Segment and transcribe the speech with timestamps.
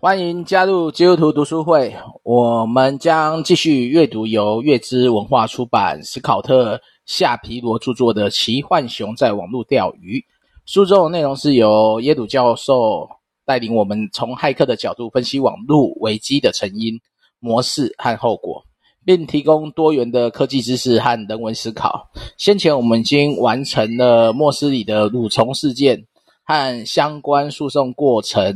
[0.00, 1.92] 欢迎加入基督徒读书会，
[2.22, 10.20] 我们将继续阅读由月之文化出版、史考特夏皮罗著作的《奇幻熊在网络钓鱼》。
[10.66, 13.08] 书中的内容是由耶鲁教授
[13.44, 16.94] 带领我们从骇客的角度分析网络危机的成因、
[17.40, 18.64] 模式和后果，
[19.04, 22.08] 并提供多元的科技知识和人文思考。
[22.36, 26.06] 先前我们已经完成了莫斯里的蠕虫事件
[26.44, 28.54] 和相关诉讼过程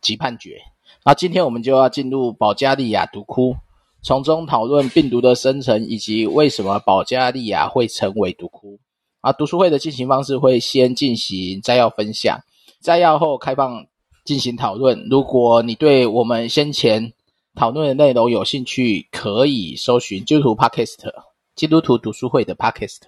[0.00, 0.60] 及判决。
[1.04, 3.56] 那今天我们就要进入保加利亚毒窟，
[4.02, 8.78] 从中讨论病毒的生成以及为什么保加利亚会成为毒窟。
[9.20, 12.40] 啊，读书会的进行方式会先进行摘要分享，
[12.80, 13.86] 摘要后开放
[14.24, 15.06] 进行讨论。
[15.10, 17.12] 如果你对我们先前
[17.54, 21.12] 讨论的内容有兴趣，可以搜寻基督徒 Podcast
[21.54, 23.00] 基督徒读书会的 Podcast。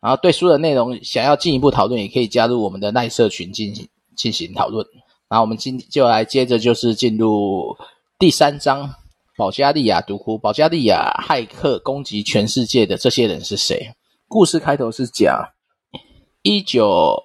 [0.00, 4.86] 然后对书的内容想要进一步讨论，也可以加入我们的耐社群进行进行讨论。
[5.34, 7.76] 那我们今就来接着就是进入
[8.20, 8.94] 第三章，
[9.36, 10.38] 保加利亚毒窟。
[10.38, 13.92] 保加利亚骇客攻击全世界的这些人是谁？
[14.28, 15.44] 故事开头是讲
[16.42, 17.20] 一九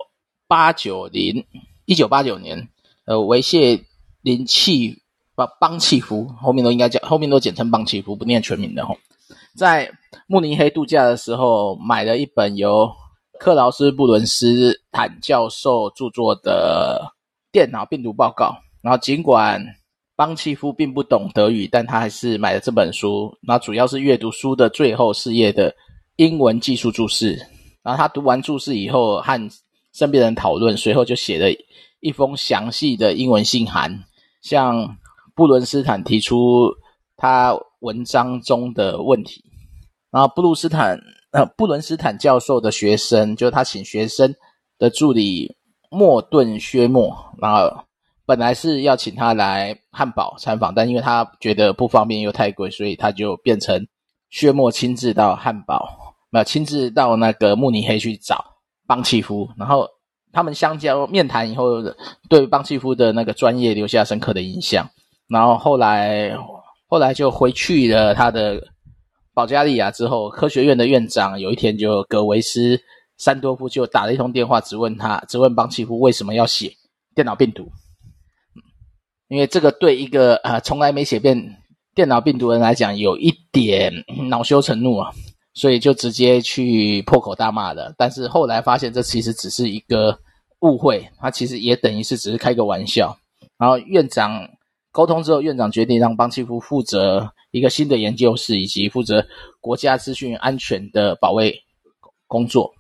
[0.48, 1.46] 八九零
[1.86, 2.68] 一九八九年，
[3.06, 3.80] 呃，维谢
[4.24, 5.04] 林契
[5.36, 8.98] 邦邦契夫，后面都应该叫后面都简称邦契夫，不念全名的吼。
[9.56, 9.92] 在
[10.26, 12.90] 慕尼黑度假的时候，买了一本由
[13.40, 17.14] 克劳斯布伦斯坦教授著作的。
[17.52, 18.56] 电脑病毒报告。
[18.82, 19.64] 然后，尽管
[20.16, 23.38] 邦契夫并不懂德语，但他还是买了这本书。
[23.42, 25.76] 那主要是阅读书的最后四页的
[26.16, 27.38] 英文技术注释。
[27.82, 29.50] 然后他读完注释以后，和
[29.94, 31.48] 身边人讨论，随后就写了
[32.00, 34.04] 一封详细的英文信函，
[34.42, 34.98] 向
[35.36, 36.70] 布伦斯坦提出
[37.18, 39.44] 他文章中的问题。
[40.12, 41.00] 然后，布鲁斯坦
[41.32, 44.34] 呃布伦斯坦教授的学生，就是他请学生
[44.78, 45.58] 的助理。
[45.90, 47.84] 莫顿薛默，然后
[48.26, 53.88] 本来是要请他来汉堡参访，但因为他觉得不方便又太贵，所以他就变成
[54.30, 58.46] 薛默亲自到汉堡，没有亲自到那个慕尼黑去找
[58.86, 59.50] 邦契夫。
[59.58, 59.88] 然后
[60.32, 61.82] 他们相交面谈以后，
[62.30, 64.88] 对邦契夫的那个专业留下深刻的印象。
[65.28, 66.38] 然后后来
[66.88, 68.62] 后来就回去了他的
[69.34, 72.80] 保加利亚之后，科学院的院长有一天就葛维斯。
[73.20, 76.74] 山多夫就打了一通电话，质问他，质问邦契夫为什么要写
[77.14, 77.70] 电脑病毒？
[79.28, 81.58] 因为这个对一个呃从来没写遍
[81.94, 83.94] 电脑病毒人来讲，有一点
[84.30, 85.12] 恼羞成怒啊，
[85.54, 87.94] 所以就直接去破口大骂了。
[87.98, 90.18] 但是后来发现，这其实只是一个
[90.62, 93.16] 误会，他其实也等于是只是开个玩笑。
[93.58, 94.50] 然后院长
[94.92, 99.28] 沟通之后，院长决定让邦契夫负责一个新的研究室，以及负责
[99.60, 101.54] 国家资讯安全的保卫
[102.26, 102.74] 工作。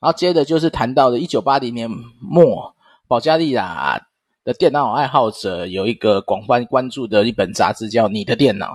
[0.00, 1.90] 然后接着就是谈到了一九八零年
[2.20, 2.74] 末，
[3.06, 4.00] 保加利亚
[4.44, 8.66] 的电脑爱好者有一个广泛关注的一本杂志，叫《你的电脑》。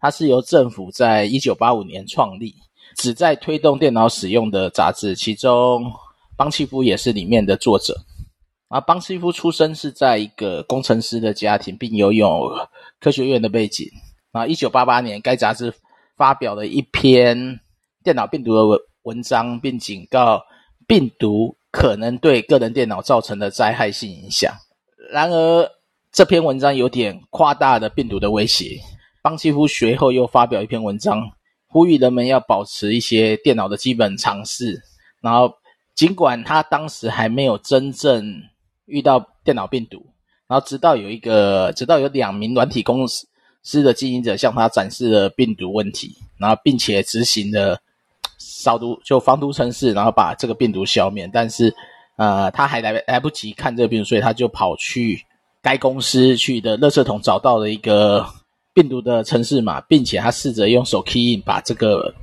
[0.00, 2.54] 它是由政府在一九八五年创立，
[2.96, 5.14] 旨在推动电脑使用的杂志。
[5.14, 5.92] 其中，
[6.34, 7.94] 邦契夫也是里面的作者。
[8.68, 12.50] 啊，邦契夫出生是在一个工程师的家庭，并拥有
[12.98, 13.86] 科学院的背景。
[14.32, 15.74] 啊，一九八八年，该杂志
[16.16, 17.60] 发表了一篇
[18.02, 20.42] 电脑病毒的文文章，并警告。
[20.90, 24.52] 病毒可能对个人电脑造成的灾害性影响。
[25.12, 25.70] 然而，
[26.10, 28.80] 这篇文章有点夸大了病毒的威胁。
[29.22, 31.22] 邦契夫随后又发表一篇文章，
[31.68, 34.82] 呼吁人们要保持一些电脑的基本常识。
[35.22, 35.54] 然后，
[35.94, 38.42] 尽管他当时还没有真正
[38.86, 40.04] 遇到电脑病毒，
[40.48, 47.80] 然后直到有一个，直到有两名软体公司的经营者向他展示了病毒问题，然后并且执行了。
[48.60, 51.28] 扫毒就防毒程式，然后把这个病毒消灭。
[51.32, 51.74] 但是，
[52.16, 55.24] 呃，他还来来不及看这个病毒，所以他就跑去
[55.62, 58.26] 该公司去的垃圾桶找到了一个
[58.74, 62.14] 病毒的程式码，并且他试着用手 key in 把这个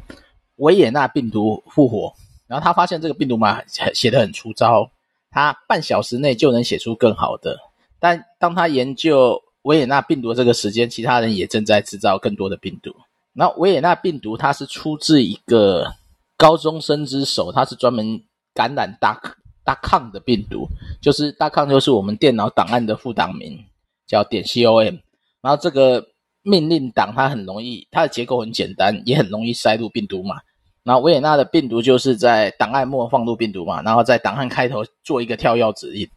[0.58, 2.14] 维也纳病毒复活。
[2.48, 3.62] 然后他发现这个病毒码
[3.94, 4.90] 写得很粗糙，
[5.32, 7.58] 他半小时内就能写出更好的。
[8.00, 12.96] 但当他研究维也纳病毒这个时间，其他人也正在制造更多的病毒。
[13.34, 15.94] 那维也纳病毒它是出自一个。
[16.38, 18.22] 高中生之手，它是专门
[18.54, 19.20] 感染大
[19.64, 20.68] 大抗的病毒，
[21.02, 23.60] 就是大抗就是我们电脑档案的副档名，
[24.06, 24.96] 叫点 com。
[25.42, 26.06] 然后这个
[26.44, 30.36] 命令档它很容易，它的结构很简单，也很容易塞入病毒嘛。
[30.84, 36.08] 然后维也纳的病毒就是在档案末放入病毒嘛，然后在档案开头做一个跳跃指令，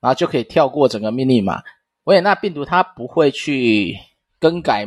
[0.00, 1.62] 然后就可以跳过整个命令码。
[2.04, 3.96] 维也纳病毒它不会去
[4.40, 4.86] 更改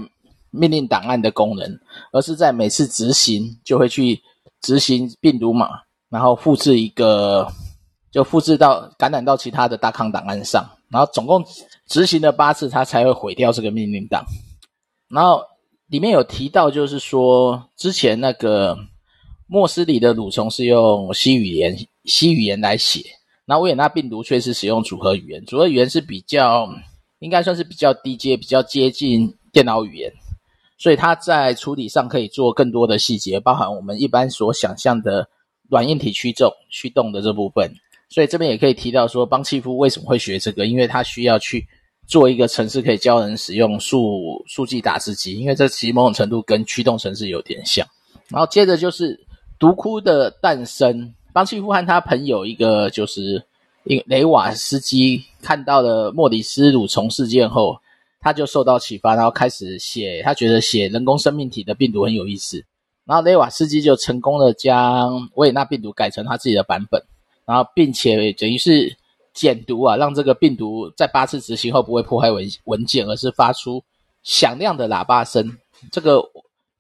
[0.52, 1.80] 命令档案的功能，
[2.12, 4.22] 而是在每次执行就会去。
[4.64, 5.70] 执行病毒码，
[6.10, 7.48] 然后复制一个，
[8.12, 11.46] 就复制到感染到其他的大抗档案上，然后总共
[11.88, 14.26] 执行了八次，他才会毁掉这个命令档。
[15.10, 15.44] 然后
[15.88, 18.76] 里面有提到，就是说之前那个
[19.46, 23.04] 莫斯里的蠕虫是用 C 语言，C 语言来写，
[23.46, 26.68] 那维也纳病毒却是使用组合语言，组合语言是比较
[27.20, 30.14] 应该算是比较低阶，比较接近电脑语言，
[30.84, 35.30] 所以它在处理上可以做更多的细节，包含我们一般所想象的
[35.70, 37.72] 软硬体驱动驱动的这部分。
[38.10, 40.66] 所以这边也可以提到说，邦契夫为什么会学这个？
[40.66, 41.66] 因为他需要去
[42.06, 45.36] 做一个城市，可以教人使用数数据打字机。
[45.36, 47.88] 因为这其实某种程度跟驱动城市有点像。
[48.28, 49.18] 然后接着就是
[49.58, 51.14] 独窟的诞生。
[51.32, 53.42] 邦契夫和他朋友一个就是
[54.06, 57.78] 雷瓦斯基看到了莫里斯蠕虫事件后，
[58.24, 60.22] 他就受到启发，然后开始写。
[60.24, 62.64] 他觉得写人工生命体的病毒很有意思。
[63.06, 67.04] 然后雷瓦斯基就成功的将维也纳病毒改成他自己的版本。
[67.46, 68.96] 然后，并且等于是
[69.34, 73.84] 减毒啊，让这个病毒在八次执行后不会破坏文文件，而是发出
[74.24, 75.58] 响亮的喇叭声。
[75.92, 76.24] 这个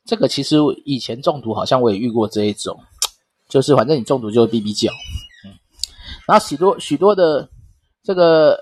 [0.05, 0.55] 这个其实
[0.85, 2.79] 以前中毒好像我也遇过这一种，
[3.49, 4.89] 就是反正你中毒就会哔哔叫。
[5.45, 5.51] 嗯，
[6.25, 7.49] 然后许多许多的
[8.01, 8.57] 这个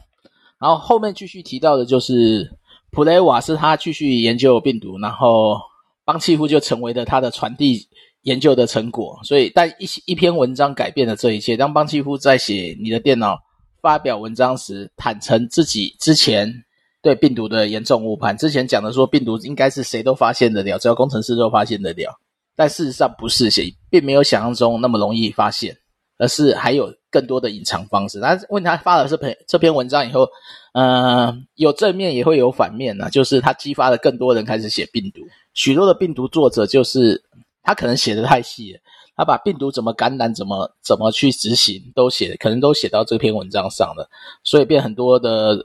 [0.61, 2.57] 然后后面继续提到的就是
[2.93, 5.59] 普雷瓦是他继续研究病毒，然后。
[6.07, 7.89] 邦契夫就成为了他的传递
[8.23, 11.57] 研究的成果，所以但一一篇文章改变了这一切。
[11.57, 13.37] 当邦契夫在写你的电脑
[13.83, 16.63] 发表文章时，坦诚自己之前
[17.03, 18.37] 对病毒的严重误判。
[18.37, 22.15] 之前讲的说病毒应该是谁都发现得了，只要工程师都发现得了，
[22.57, 25.77] 但事实上不是写，并没有想象中那么容易发现，
[26.19, 28.19] 而是还有更多的隐藏方式。
[28.19, 30.27] 那问他发了这篇这篇文章以后，
[30.73, 35.21] 嗯、呃，有正面也会有反面呢，就是他激发了更多人开始写病毒。
[35.55, 37.23] 许多的病毒作者就是
[37.63, 38.81] 他可能写得太细了，
[39.17, 44.09] 他把病毒怎么感染、怎么怎么去执行都写，可能都写到这篇文章上了，
[44.45, 45.57] 所以变很多的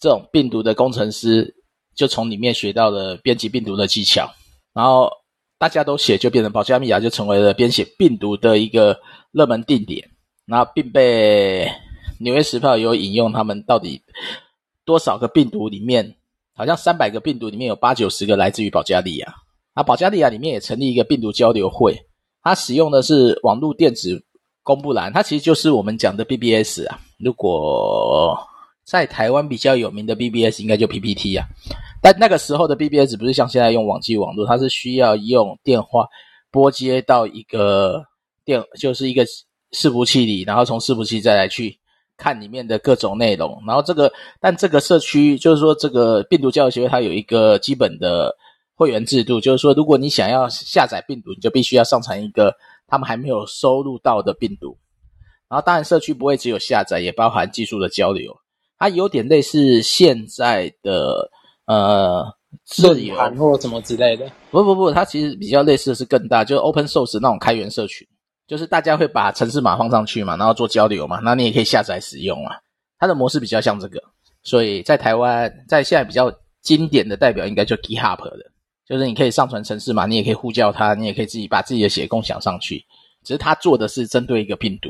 [0.00, 1.54] 这种病毒的工程师
[1.94, 4.30] 就从里面学到了编辑病毒的技巧，
[4.72, 5.10] 然后
[5.58, 8.98] 大家都写，就变成保加利亚就成为了编写病毒的一个
[9.32, 10.08] 热门定点，
[10.46, 11.66] 然后并被
[12.20, 14.02] 《纽约时报》有引用他们到底
[14.84, 16.14] 多少个病毒里面。
[16.54, 19.32] 好像三百个病毒里面有八九十个来自于保加利亚，
[19.74, 21.96] 啊，保加利亚里面也成立一个病毒交流会，
[22.42, 24.20] 它使用的是网络电子
[24.64, 26.98] 公布栏，它其实就是我们讲的 BBS 啊。
[27.16, 28.36] 如果
[28.88, 31.46] 在台湾比较有名的 BBS 应该就 PPT 啊，
[32.00, 36.06] 但那个时候的 BBS 不是像现在用网际网络，它是需要用电话
[36.50, 38.04] 拨接到一个
[38.44, 39.26] 电，就是一个
[39.72, 41.78] 伺服器里，然后从伺服器再来去。
[42.20, 48.34] 看里面的各种内容，然后这个，但这个社区就是说，这个病毒交流协会它有一个基本的
[48.74, 52.52] 会员制度，就是说，如果你想要下载病毒，你就必须要上传一个
[52.88, 54.76] 他们还没有收录到的病毒。
[55.48, 58.36] 然后，当然社区不会只有下载，也包含技术的交流。
[58.78, 61.30] 它有点类似现在的
[61.66, 62.24] 呃
[62.64, 64.30] 自由或什么之类的。
[64.50, 68.06] 不不不，它其实比较类似的是更大，就是 Open Source 那种开源社群。
[68.46, 72.56] 就是大家会把城市码放上去嘛，然后做交流嘛，那你也可以下载使用啊。
[72.98, 74.02] 它的模式比较像这个，
[74.42, 76.32] 所以在台湾，在现在比较
[76.62, 78.50] 经典的代表应该就 GitHub 的，
[78.88, 82.82] 就是你可以上传城市码，你也可以呼叫它，你也可以自己把自己的血共享上去。
[83.22, 84.88] 只是它做的是针对一个病毒，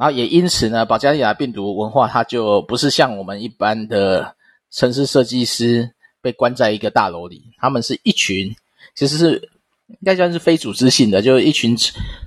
[0.00, 4.34] 然后也因此呢，保加利亚病毒文化它就不是像我们一般的
[4.70, 5.92] 城市设计师
[6.22, 8.56] 被关在一个大楼里，他们是一群，
[8.94, 9.50] 其实是。
[9.90, 11.76] 应该算是非组织性的，就是一群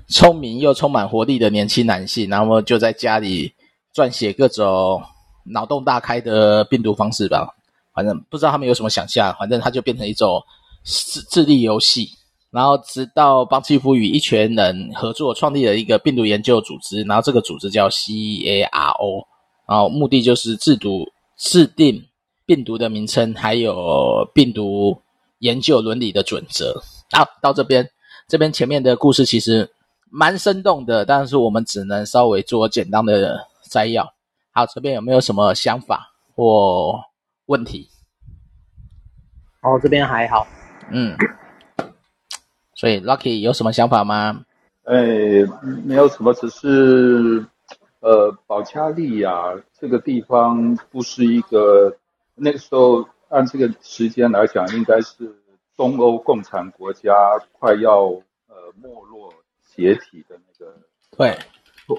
[0.06, 3.54] 聪明又充满活力的年轻男性，然后就在家里
[3.94, 5.02] 撰写各种
[5.44, 7.56] 脑洞大开的病毒方式吧。
[7.94, 10.42] 反正不知道他们有什么想象，反正它就变成一种
[10.84, 12.10] 智智力游戏。
[12.54, 19.26] 然后直到邦契夫与一群人合作创立了一个病毒研究组织，然后这个组织叫 CARO，
[19.66, 21.04] 然后目的就是制毒
[21.36, 22.00] 制定
[22.46, 24.96] 病毒的名称，还有病毒
[25.40, 26.80] 研究伦理的准则。
[27.10, 27.90] 好，到这边，
[28.28, 29.68] 这边前面的故事其实
[30.08, 34.08] 蛮生动的，但是我们只能稍微做简单的摘要。
[34.52, 37.00] 好，这边有没有什么想法或
[37.46, 37.88] 问题？
[39.62, 40.46] 哦，这边还好。
[40.92, 41.16] 嗯。
[42.74, 44.44] 所以，Lucky 有什么想法吗？
[44.82, 44.96] 哎，
[45.84, 47.46] 没有什么，只是，
[48.00, 51.96] 呃，保加利亚这个地方不是一个
[52.34, 55.34] 那个时候按这个时间来讲，应该是
[55.76, 57.14] 东欧共产国家
[57.52, 58.02] 快要
[58.48, 59.32] 呃没落
[59.74, 60.74] 解体的那个，
[61.16, 61.38] 对，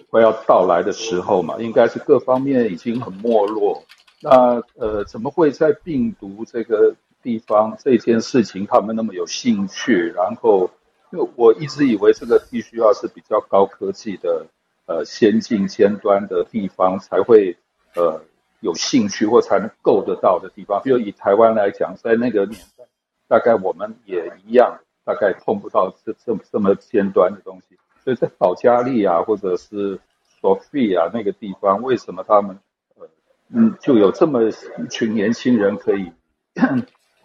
[0.09, 3.81] 快要到来的时候嘛，应该是各方面已经很没落。
[4.21, 6.93] 那呃，怎么会在病毒这个？
[7.25, 10.69] 地方这件事情，他们那么有兴趣，然后，
[11.11, 14.45] 因为我一直以为这个必须要是比较高科技的，
[14.85, 17.57] 呃，先进尖端的地方才会，
[17.95, 18.21] 呃，
[18.59, 20.79] 有兴趣或才能够得到的地方。
[20.83, 22.83] 比如以台湾来讲，在那个年代，
[23.27, 27.75] 大概我们也一样，大概碰不到这这么这么尖端的东西。
[28.03, 29.99] 所以在保加利亚或者是
[30.39, 32.59] 索菲亚那个地方，为什么他们，
[32.99, 33.07] 呃，
[33.49, 36.11] 嗯，就有这么一群年轻人可以？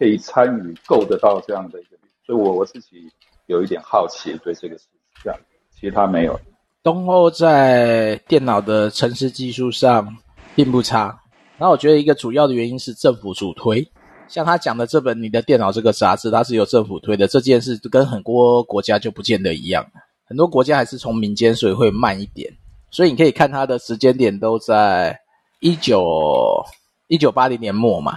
[0.01, 1.89] 可以参与够得到这样的一个，
[2.25, 3.07] 所以我我自己
[3.45, 4.85] 有一点好奇，对这个事
[5.23, 5.39] 这样，
[5.79, 6.39] 其他没有。
[6.81, 10.17] 东欧在电脑的程式技术上
[10.55, 11.21] 并不差，
[11.59, 13.87] 然后我觉得一个主要的原因是政府主推，
[14.27, 19.85] 像他讲的这本《你的电脑》这个杂志，它是由政府推的，这件事跟很多国家就不见得一样，
[20.25, 22.51] 很多国家还是从民间，所以会慢一点。
[22.89, 25.19] 所以你可以看它的时间点都在
[25.59, 26.65] 一九
[27.07, 28.13] 一九八零年末嘛，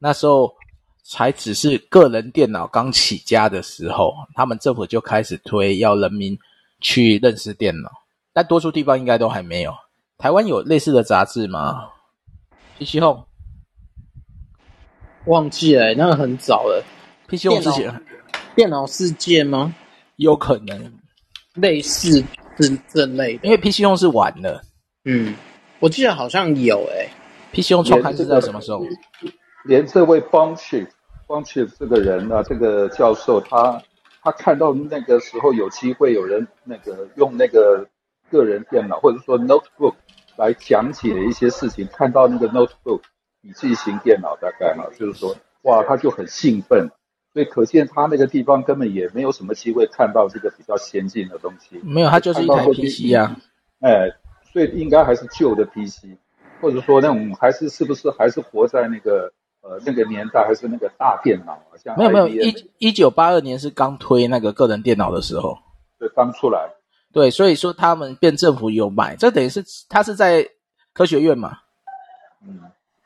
[0.00, 0.52] 那时候。
[1.10, 6.38] 才只是个人电脑刚起家的时候，他们政府就开始推要人民
[6.80, 7.90] 去认识电脑，
[8.34, 9.72] 但多数地方应该都还没有。
[10.18, 11.88] 台湾有类似的杂志吗
[12.78, 13.24] ？PC Home
[15.24, 16.84] 忘记了，那个很早了。
[17.26, 18.02] PC Home 之前
[18.54, 19.74] 电脑世界吗？
[20.16, 20.92] 有可能
[21.54, 22.22] 类似
[22.60, 24.62] 是这类的，因为 PC Home 是晚的。
[25.04, 25.34] 嗯，
[25.78, 27.10] 我记得好像有诶、欸。
[27.50, 28.82] PC Home 创刊是在什么时候？
[29.64, 30.88] 连这位 Bonchik
[31.28, 33.82] 光去这个人啊，这个教授他
[34.22, 37.86] 他看到那个时候有机会有人那个用那个
[38.30, 39.94] 个人电脑或者说 notebook
[40.36, 43.02] 来讲解一些事情，看到那个 notebook
[43.42, 46.88] 笔记型电脑大概嘛，就是说哇，他就很兴奋，
[47.34, 51.78] 所以可见他那个地方根本也没有什么机会看到这个比较先进的东西。
[51.82, 53.36] 没有，他就是一台 PC 啊，
[53.80, 54.08] 哎，
[54.50, 56.16] 所以应该还是旧的 PC，
[56.62, 59.30] 或者说那种还是是不是还是活在那个。
[59.68, 65.58] 呃，那个年代还是那个大电脑，像没有没有一一九八二年是刚推那个个人电脑的时候，
[65.98, 66.70] 对，刚出来，
[67.12, 70.48] 对，所以说他们变政府有买，这等于是他是在
[70.94, 71.58] 科学院嘛，
[72.46, 72.60] 嗯，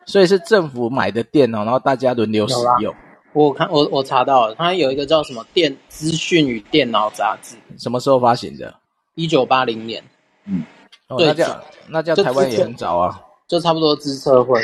[0.06, 2.94] 所以是政府买的电脑，然后大家轮流使用。
[3.32, 8.72] 我看我我查到了，它有一个叫什么电资讯与电脑杂志，什么时候发行的？
[9.16, 10.00] 一九八零年，
[10.44, 10.62] 嗯，
[11.08, 14.60] 哦、那叫那叫台湾也很早啊，就差不多资策会。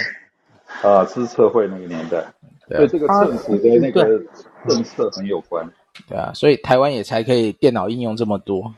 [0.83, 2.25] 啊，是测绘那个年代，
[2.69, 4.07] 对这个政府的那个
[4.69, 5.69] 政策很有关。
[6.09, 8.73] 对啊，所以台湾也才可以电脑应用这么多。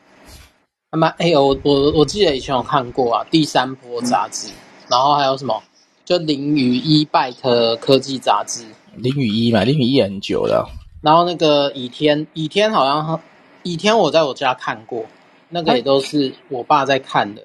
[0.91, 4.53] 那么，哎呦，我我我记得以前有看过啊，第三波杂志，嗯、
[4.89, 5.61] 然后还有什么，
[6.03, 8.65] 就零与一 byte 科技杂志。
[8.95, 10.69] 零与一嘛，零与一也很久了。
[11.01, 13.19] 然后那个倚天，倚天好像
[13.63, 15.05] 倚天我在我家看过，
[15.49, 17.41] 那个也都是我爸在看的。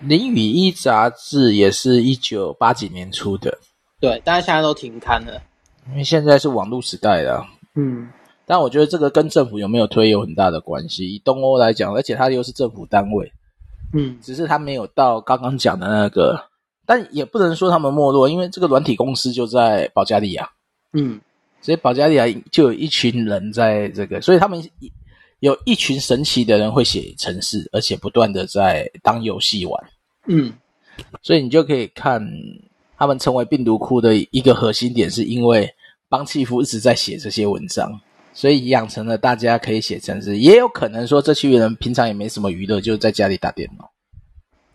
[0.00, 3.58] 零与一杂志也是一九八几年出的。
[4.00, 5.42] 对，但是现在都停刊了，
[5.90, 7.44] 因为现在是网络时代了。
[7.74, 8.08] 嗯，
[8.46, 11.12] 但我觉得这个跟政府有没有推有很大的关系。
[11.12, 13.32] 以东欧来讲，而且它又是政府单位，
[13.92, 16.40] 嗯，只是它没有到刚刚讲的那个，
[16.86, 20.48] 但也不能说他们没落，因为这个软体公司就在保加利亚，
[20.92, 21.20] 嗯，
[21.60, 24.62] 所以保加利亚就有一群人在这个，所以他们
[25.40, 29.90] 有一群神奇的人会写程式，而且不断的在当游戏玩，
[30.26, 30.52] 嗯，
[31.20, 32.24] 所以你就可以看。
[32.98, 35.72] 他们成为病毒库的一个核心点，是因为
[36.08, 37.88] 邦契夫一直在写这些文章，
[38.34, 40.38] 所以养成了大家可以写程式。
[40.38, 43.88] 也有可能说，这群人平常也没什么娱乐，就在家里打电脑，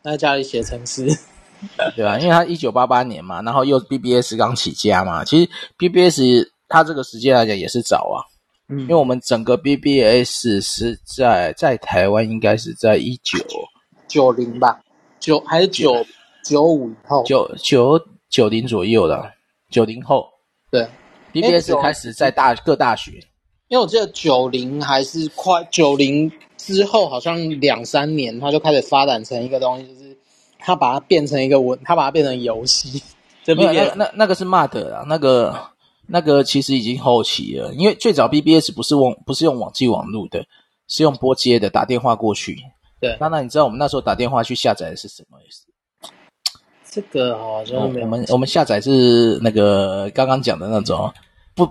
[0.01, 1.05] 在家里写程式，
[1.97, 2.17] 对吧？
[2.17, 5.25] 因为他一九八八年嘛，然后又 BBS 刚起家嘛。
[5.25, 8.23] 其实 BBS 它这个时间来讲也是早啊，
[8.69, 13.39] 嗯，因为我们整个 BBS 是在在台湾应该是在一九
[14.07, 14.79] 九零吧，
[15.19, 16.05] 九还是九
[16.45, 17.99] 九五以后，九九。
[18.33, 19.31] 九零左右了，
[19.69, 20.27] 九零后，
[20.71, 20.87] 对
[21.31, 23.11] ，BBS 开始在大各大学，
[23.67, 30.17] 因为我记得九零还是快九零之后，好像两三年，他就开始发展成一个东西，就是
[30.57, 33.03] 他把它变成一个文，他把它变成游戏。
[33.55, 35.55] 没有，那那那个是 MUD 啊，那个
[36.07, 40.43] 那个其实已经后期了，因为最早 BBS 不是网不是用网际网路的，
[40.87, 42.57] 是用拨接的，打电话过去。
[42.99, 45.67] 对，那那你知道我们那时候打电话去下载的是什么意思？
[46.93, 48.05] 这个好像没有。
[48.05, 51.11] 我们我们下载是那个刚刚讲的那种
[51.55, 51.67] 不。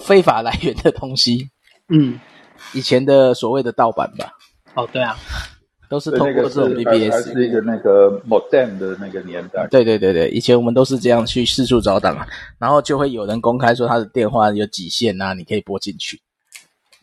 [0.00, 1.50] 非法来源的东西，
[1.88, 2.20] 嗯，
[2.72, 4.30] 以前的所谓的盗版吧。
[4.74, 5.18] 哦，对啊，
[5.90, 9.66] 都是通过这种 BBS，还是一个那个 modem 的那个年代。
[9.68, 12.16] 对对对对，以前我们都是这样去四处找档，
[12.60, 16.20] 然后就会有人公开说他的电话有几线啊，你可以拨进去。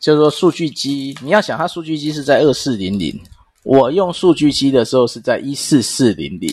[0.00, 3.14] 就是说数据机，你要想它数据机是在二四零零，
[3.62, 6.50] 我用数据机的时候是在一四四零零，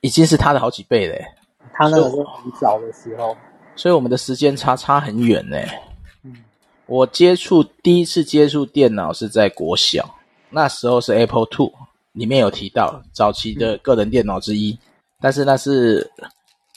[0.00, 1.24] 已经是他的好几倍嘞。
[1.72, 3.36] 他那个是很早的时候。
[3.76, 5.56] 所以我们的时间差差很远呢。
[6.22, 6.36] 嗯，
[6.86, 10.16] 我接触第一次接触电脑是在国小，
[10.50, 11.72] 那时候是 Apple Two，
[12.12, 14.78] 里面有提到早期的个人电脑之一。
[15.20, 16.10] 但是那是，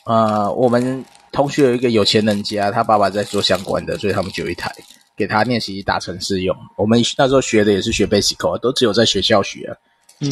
[0.05, 4.71] 呃，我们同学有一个有钱人家，他爸爸在做相关的，所以他们就有一台
[5.17, 6.55] 给他练习打程式用。
[6.77, 9.75] 我们那时候学的也是学 Basic，都只有在学校学啊。
[10.19, 10.29] 嗯，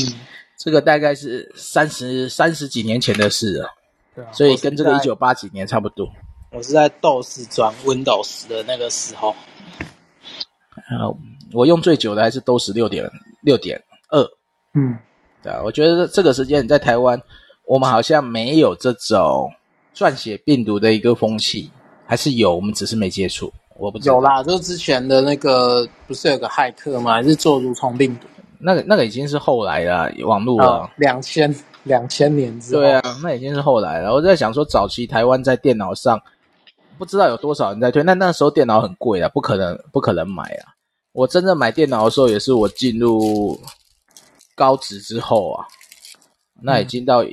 [0.63, 3.68] 这个大概是三十三十几年前的事了。
[4.13, 6.08] 对啊，所以跟这个一九八几年差不多。
[6.51, 9.36] 我是在 DOS 转 Windows 的那个时候，
[10.75, 11.18] 呃，
[11.51, 13.10] 我用最久的还是 DOS 六点
[13.41, 14.22] 六点二，
[14.75, 15.00] 嗯，
[15.41, 17.20] 对啊，我觉得这个时间你在台湾，
[17.65, 19.51] 我们好像没有这种
[19.96, 21.72] 撰写病毒的一个风气，
[22.06, 23.51] 还是有，我们只是没接触。
[23.80, 24.15] 我不知道。
[24.15, 27.13] 有啦，就之前的那个不是有个骇客吗？
[27.13, 28.27] 还是做蠕虫病毒？
[28.62, 31.53] 那个那个已经是后来了，网络了，两千
[31.84, 32.82] 两千年之后。
[32.82, 34.13] 对啊，那已经是后来了。
[34.13, 36.22] 我在想说，早期台湾在电脑上。
[36.98, 40.70] 不知道有多少人在推，那那时候电脑很贵啊，不可能不可能买啊。
[41.13, 43.60] 我真正买电脑的时候，也是我进入
[44.53, 45.65] 高职之后啊，
[46.62, 47.25] 那已经到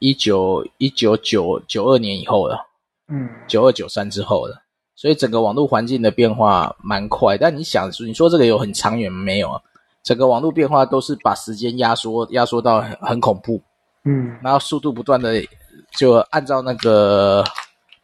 [0.00, 2.66] 一九一九九九二年以后了，
[3.06, 4.60] 嗯，九二九三之后了。
[4.96, 9.62] 所以整个网络环境的变化蛮快，但你想说，你说这个有很长远没有啊？
[10.02, 13.60] 整个网络变化都是把时间压缩压缩到很很恐怖，
[14.04, 15.42] 嗯，然后速度不断的
[15.96, 17.44] 就按照那个。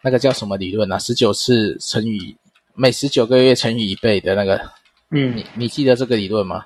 [0.01, 0.97] 那个叫什么理论啊？
[0.97, 2.35] 十九次乘以
[2.75, 4.57] 每十九个月乘以一倍的那个，
[5.11, 6.65] 嗯，你你记得这个理论吗？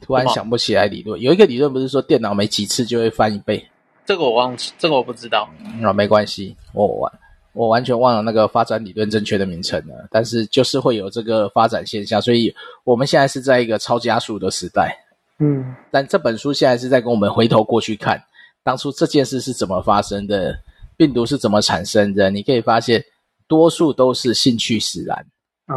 [0.00, 1.20] 突然想不起来理论。
[1.20, 3.62] 有一个理论不是说电脑每几次就会翻一倍？
[4.06, 5.50] 这个我忘记，这个我不知道。
[5.84, 7.12] 啊，没关系，我完
[7.52, 10.08] 我完全忘了那个发展理论正确的名称了。
[10.10, 14.96] 但是就是会有这个发展现象，所以我们现在是在一个超加速的时代。
[15.38, 18.22] 嗯，但这本书现在是在跟我们回头过去看，
[18.62, 20.58] 当初这件事是怎么发生的。
[20.96, 22.28] 病毒是怎么产生的？
[22.28, 23.02] 你可以发现，
[23.48, 25.26] 多数都是兴趣使然，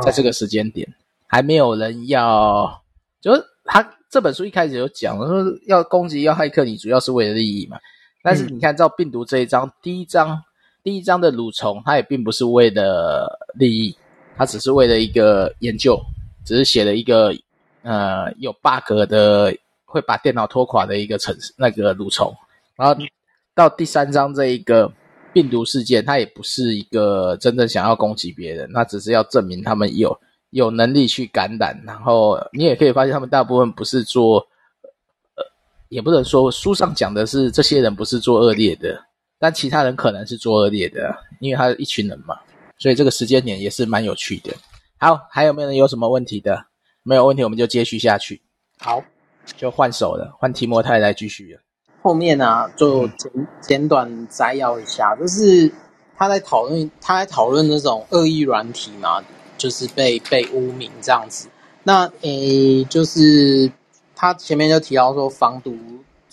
[0.01, 0.93] 在这个时间点，哦、
[1.27, 2.83] 还没有人要。
[3.21, 7.77] 就是他这本书一开始有讲说，要攻击、要骇客，你主要是为了利益嘛。
[8.21, 10.43] 但是你看，照病毒这一章，第一章，
[10.83, 13.95] 第一章的蠕虫，它也并不是为了利益，
[14.35, 15.99] 它只是为了一个研究，
[16.45, 17.33] 只是写了一个
[17.83, 22.35] 呃有 bug 的，会把电脑拖垮的一个程那个蠕虫。
[22.75, 22.95] 然后
[23.55, 24.91] 到第三章这一个。
[25.33, 30.15] 病毒事件，它也不是一个真正想要攻击别人，它只是要证明他们有
[30.51, 31.75] 有能力去感染。
[31.87, 34.37] 然后你也可以发现，他们大部分不是做，
[35.33, 35.43] 呃，
[35.89, 39.03] 也不能说书上讲的是这些人不是做恶劣的，
[39.43, 42.39] 但其他人可能是做恶劣的，因为他是一群人嘛。
[42.77, 44.53] 所以这个时间点也是蛮有趣的。
[44.97, 46.65] 好，还有没有人有什么问题的？
[47.03, 48.41] 没有问题，我们就接续下去。
[48.79, 49.03] 好，
[49.57, 51.59] 就换手了，换提摩太来继续了。
[52.01, 53.29] 后面啊，就简
[53.61, 55.69] 简短摘要一下，就是
[56.15, 59.21] 他在讨论，他在讨论那种恶意软体嘛，
[59.57, 61.49] 就是被被污名这样子。
[61.83, 63.69] 那诶，就是
[64.15, 65.77] 他前面就提到说，防毒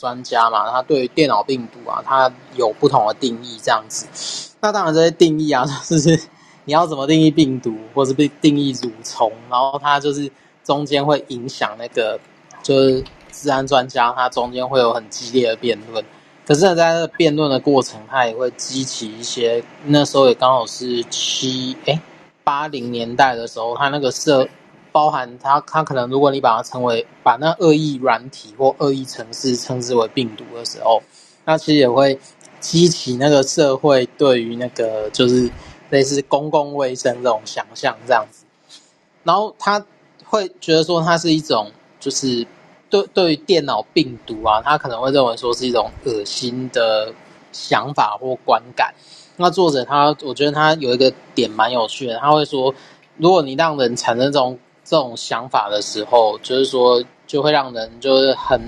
[0.00, 4.06] 专家嘛，他对电脑病毒啊，他有不同的定义这样子。
[4.60, 6.18] 那当然这些定义啊，就是
[6.64, 10.32] 你要怎么定义病毒，或是被定义蠕虫，然后它就是
[10.64, 12.18] 中间会影响那个，
[12.62, 13.04] 就是。
[13.32, 16.04] 治安专家，他中间会有很激烈的辩论，
[16.44, 19.62] 可是呢，在这个辩论的过程，他也会激起一些。
[19.86, 22.00] 那时候也刚好是七诶
[22.42, 24.48] 八零年代的时候，他那个社
[24.92, 31.02] 包含他，他可能如果你把它称为把那恶意软体或恶意程式称之为病毒的时候，
[31.44, 32.18] 那其实也会
[32.60, 35.50] 激起那个社会对于那个就是
[35.90, 38.44] 类似公共卫生这种想象这样子，
[39.24, 39.84] 然后他
[40.24, 42.46] 会觉得说，它是一种就是。
[42.90, 47.14] 对，对于电脑病毒啊，他可能会认为说是一种恶心的
[47.52, 48.92] 想法或观感。
[49.36, 52.74] 那作者他，我觉得他有一个点蛮有趣的，他会说，
[53.16, 54.58] 如果你让人产生这种
[54.90, 58.60] 这种想法的时候，就是说就会让人就是很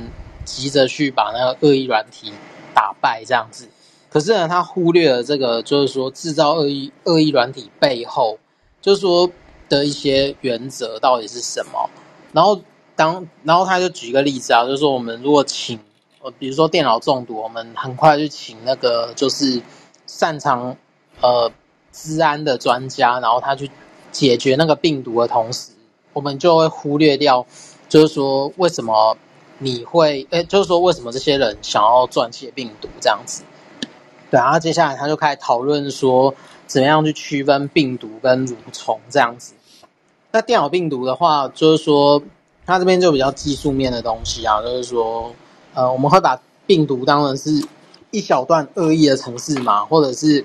[0.45, 2.33] 急着去把那个恶意软体
[2.73, 3.67] 打败这样子。
[4.09, 8.39] 可是呢，他忽略了这个，就是说制造恶意恶意软体背后，
[8.81, 9.29] 就是说
[9.69, 11.91] 的一些原则到底是什么。
[12.33, 12.61] 然后
[12.95, 15.81] 当然后他就举一个例子啊，就是说我们如果请
[16.23, 19.61] 呃，比如说电脑中毒，我们很快就请那个就是
[20.07, 20.77] 擅长
[21.21, 21.51] 呃
[21.91, 23.69] 治安的专家，然后他去
[24.13, 25.72] 解决那个病毒的同时，
[26.13, 27.47] 我们就会忽略掉，
[27.89, 29.17] 就是说为什么
[29.59, 33.43] 你会诶，就是说为什么这些人想要撰写病毒这样子。
[34.31, 36.35] 对，然后接下来他就开始讨论说，
[36.67, 39.55] 怎么样去区分病毒跟蠕虫这样子。
[40.31, 42.23] 那电脑病毒的话，就是说，
[42.65, 45.35] 它这边就比较技术面的东西啊，就是说，
[45.75, 47.67] 呃，我们会把病毒当成是
[48.11, 50.45] 一小段恶意的程式嘛，或者是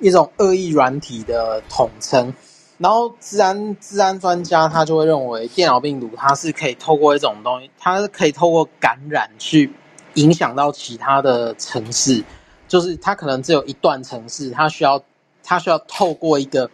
[0.00, 2.34] 一种恶意软体的统称。
[2.82, 9.70] 然后，治安治安专家他就会认为，电脑病毒它是可以透过一种东西，它是可以透过感染去
[10.14, 12.24] 影响到其他的城市。
[12.66, 15.02] 就是它可能只有一段城市，它需要
[15.44, 16.70] 它需要透过一个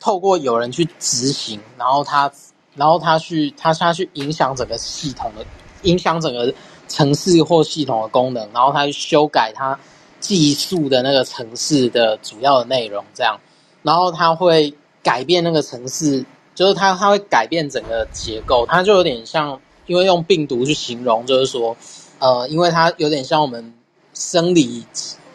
[0.00, 2.32] 透过有人去执行，然后它
[2.74, 5.44] 然后它去它它去影响整个系统的
[5.82, 6.54] 影响整个
[6.88, 9.78] 城市或系统的功能，然后它去修改它
[10.18, 13.38] 技术的那个城市的主要的内容，这样，
[13.82, 14.72] 然后它会
[15.06, 16.24] 改变那个城市，
[16.56, 21.76] 就是它它会改变整个结构，它就有点像，因为用病毒去形容，就是说，
[22.18, 23.72] 呃，因为它有点像我们。
[24.18, 24.82] 生理，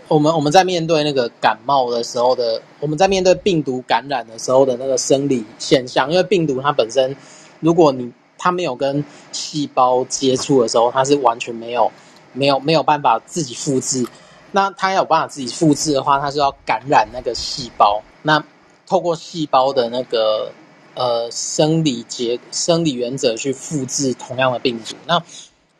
[0.07, 7.15] 我们我们在面对那个感冒的时候的，我们在面对病毒感染的时候的那个生理现象，因为病毒它本身，
[7.59, 11.91] 如果你它没有跟细胞接触的时候，它是完全没有
[12.33, 14.03] 没有没有办法自己复制。
[14.51, 18.01] 那它要有办法自己复制的话，它是要感染那个细胞。
[18.23, 18.43] 那
[18.91, 20.51] 透过细胞的那个
[20.95, 24.97] 呃生理结生理原则去复制同样的病毒。
[25.07, 25.23] 那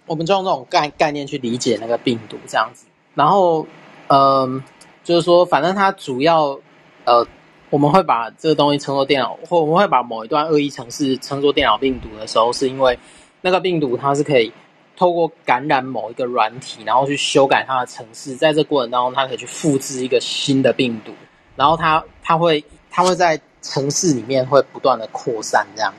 [0.05, 2.85] 我们就用这种概概念去理解那个病毒这样子。
[3.13, 3.67] 然后，
[4.07, 4.63] 嗯、
[5.03, 6.57] 就是说，反正它主要，
[7.03, 7.27] 呃，
[7.69, 12.97] 我们会把这个东西称作电脑，或我们会把某一段恶意程式称作电脑病毒的时候，是因为
[13.41, 14.53] 那个病毒它是可以
[14.95, 21.11] 透过感染某一个软体，然后去修改它的程式，在这过程当中，它可以去复制一个新的病毒，
[21.57, 25.91] 然后它它会它会在城市里面会不断的扩散这样。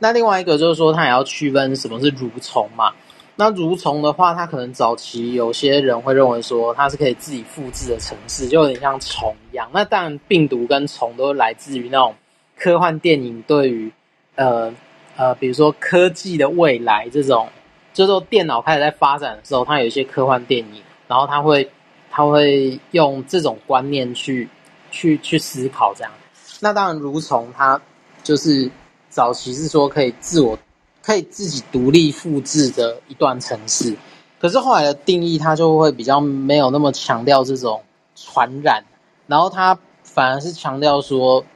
[0.00, 2.92] 那另外一个就是说，它也要区分什么是蠕虫嘛。
[3.36, 9.70] 那蠕虫的话，它可能早期有些人会认为说它是可以自己复制的城市，就有点像虫一样。
[9.72, 12.14] 那当然，病毒跟虫都来自于那种
[12.56, 13.92] 科幻电影对于
[14.34, 14.74] 呃
[15.16, 17.48] 呃，比如说科技的未来这种，
[17.92, 21.68] 就是说电脑开始在发展的时候，它有一些科幻电影，然后它会
[22.10, 24.48] 它会用这种观念去
[24.90, 26.12] 去去思考这样。
[26.60, 27.80] 那当然，蠕虫它
[28.22, 28.70] 就是
[29.08, 30.58] 早期是说可以自我。
[31.00, 33.96] 可以自己独立复制的一段程式，
[34.38, 37.82] 可是后来的定义，它就会比较没有那么强调这种
[38.14, 38.84] 传染，
[39.26, 41.46] 然后它反而是强调说，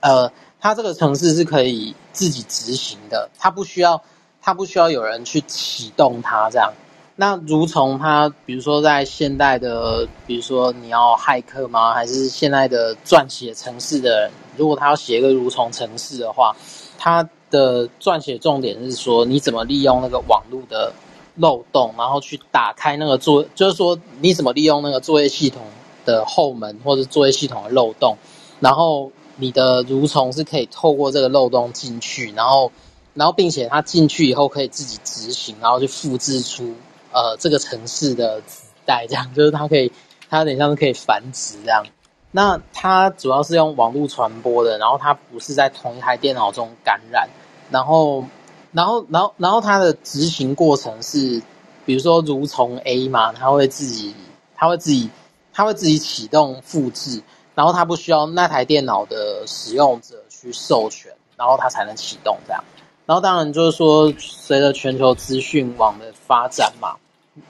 [0.00, 4.02] 呃，它这个程式是可以自己执行的，它不需要，
[4.40, 6.72] 它不需要有人去启动它这样。
[7.16, 11.92] 那蠕虫它，比如说在现代的，比如说你要骇客吗？
[11.94, 16.54] 还是现在的撰写程式的人，如果他要写一个蠕虫程式的话，
[16.98, 17.28] 他。
[17.50, 20.92] 的撰写重点是说，你怎么利用那个网络的
[21.36, 25.62] 漏洞，然后去打开那个作，就是说你怎么利用那个作业系统
[26.04, 28.16] 的后门或者作业系统的漏洞，
[28.58, 32.72] 然后你的蠕虫是可以透过这个漏洞进去，然后，
[33.12, 36.74] 然后并且它进去以后可以自己执行，然后去复制出
[37.14, 39.90] 呃这个城市的子代，这样 就是它可以，
[40.28, 41.86] 它有点像是可以繁殖这样。
[42.32, 47.28] 那它主要是用网络传播的，然后它不是在同一台电脑中感染。
[47.70, 48.24] 然后，
[48.72, 51.40] 然后，然后，然后它的执行过程是，
[51.86, 54.14] 比如说蠕虫 A 嘛，它会自己，
[54.54, 55.08] 它会自己，
[55.52, 57.22] 它会自己启动复制，
[57.54, 62.62] 然后它不需要那台电脑的使用者去授权，然后它才能启动这样。
[63.06, 66.96] 然后当然就是说，随着全球资讯网的发展嘛，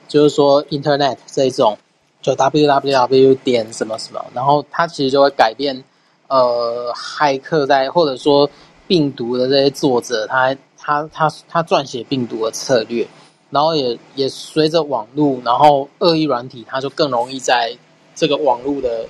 [0.08, 1.78] 就是说 Internet 这种，
[2.22, 5.84] 就 www 点什么什么，然后它其实就会改变，
[6.28, 8.50] 呃，骇客在或者说。
[8.86, 13.08] 病毒的这些作者，他他他他撰写病毒的策略，
[13.48, 17.78] 然后也也随着网络，然后恶意软体，它就更容易在
[18.14, 19.06] 这个网络的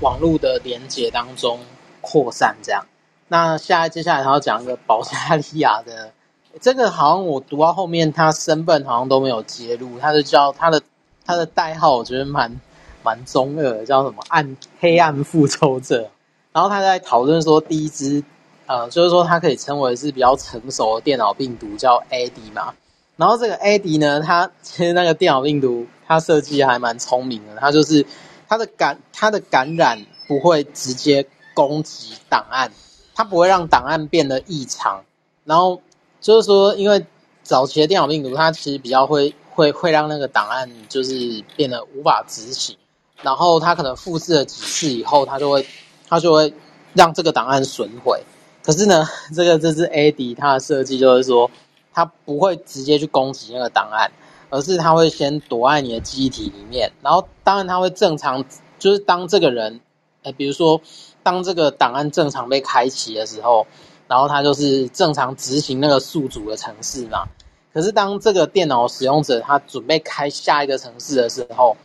[0.00, 1.58] 网络的连接当中
[2.02, 2.54] 扩散。
[2.62, 2.84] 这样，
[3.28, 6.12] 那下接下来他要讲一个保加利亚的，
[6.60, 10.82] 这个好像我读到后面，他身份好像都没有揭露，他就叫他的
[11.24, 12.60] 他的代号，我觉得蛮
[13.02, 16.10] 蛮中二的，叫什么暗黑暗复仇者。
[16.52, 18.24] 然后他在讨论说第一只。
[18.70, 22.74] 呃，就是说它可以称为是比较成熟的电脑病毒，叫 AD 嘛。
[23.16, 28.04] 然后这个 AD 呢，它其实那个电脑病毒，它设计还蛮聪明的，它就是
[28.46, 32.70] 它的感它的感染不会直接攻击档案，
[33.14, 35.02] 它不会让档案变得异常。
[35.44, 35.80] 然后
[36.20, 37.06] 就是说，因为
[37.42, 42.76] 早期的电脑病毒，它其实比较会会会让那个档案就是变得无法执行，
[43.22, 45.66] 然后它可能复制了几次以后，它就会
[46.08, 46.52] 它就会
[46.94, 48.22] 让这个档案损毁。
[48.62, 51.50] 可是呢， 这个这支 AD 它的设计就是说。
[51.90, 54.12] 它不会直接去攻击那个档案，
[54.50, 58.44] 而是它会先躲在你的记忆体里面，然后当然它会正常，
[58.78, 59.80] 就是当这个人，
[60.22, 60.80] 哎，比如说
[61.24, 63.66] 当这个档案正常被开启的时候，
[64.08, 67.28] 然后它就是正常执行那个宿主的程式嘛。
[67.72, 71.76] 可是当这个电脑使用者他准备开下一个程式的时候，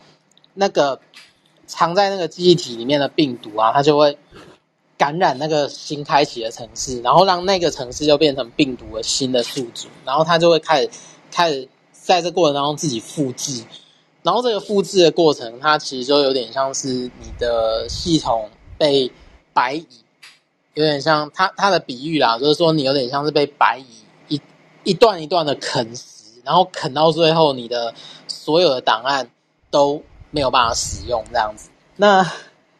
[0.54, 0.98] 那个
[1.66, 4.18] 藏在那个记忆体里面的病毒啊，它就会。
[4.96, 10.90] 感染那个新开启的城市，然后让那个城市就变成病毒的新的宿主，然后它就会开始
[11.32, 13.64] 开始在这过程当中自己复制，
[14.22, 19.10] 然后这个复制的过程，它其实就有点像是你的系统被
[19.52, 19.86] 白蚁，
[20.74, 23.86] 有点像他他的比喻啦，就是说你有点像是被白蚁
[24.28, 24.40] 一
[24.84, 27.94] 一段一段的啃食，然后啃到最后，你的
[28.28, 29.30] 所有的档案
[29.70, 32.30] 都没有办法使用这样子，那。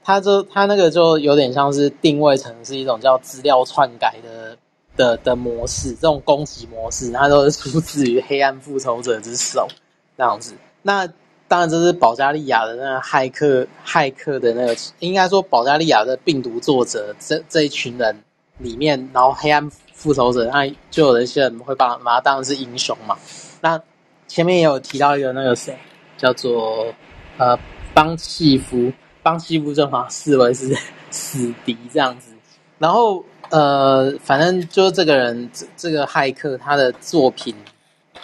[0.07, 4.55] 他就他那个就有点像是定位成是一种叫资料篡改的
[4.99, 9.67] 的的模式，这种攻击模式，它都是出自于黑暗复仇者之手
[10.15, 10.57] 这样子。
[10.83, 11.09] 那
[11.55, 18.25] 当然这是保加利亚的那个骇客骇客的那个，应该说保加利亚的病毒作者这这一群人
[18.59, 23.17] 里面，然后黑暗复仇者，那就有一些人会把把他当成是英雄嘛。
[23.61, 23.81] 那
[24.27, 25.79] 前面也有提到一个那个谁，
[26.19, 26.93] 叫做
[27.39, 27.57] 呃
[27.95, 28.93] 邦契夫。
[29.23, 30.77] 邦契夫正好视为是
[31.13, 32.33] 死敌这样子，
[32.81, 37.55] 然后呃，反正就是这个人，这这个骇客，他的作品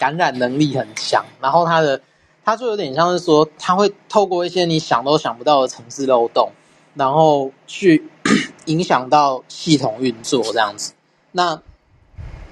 [0.00, 2.00] 感染能力很强，然后他的
[2.44, 6.50] 他就有点像是说，他会透过一些你想都想不到的程式漏洞，
[6.94, 8.08] 然后去
[8.66, 10.94] 影响到系统运作这样子。
[11.32, 11.60] 那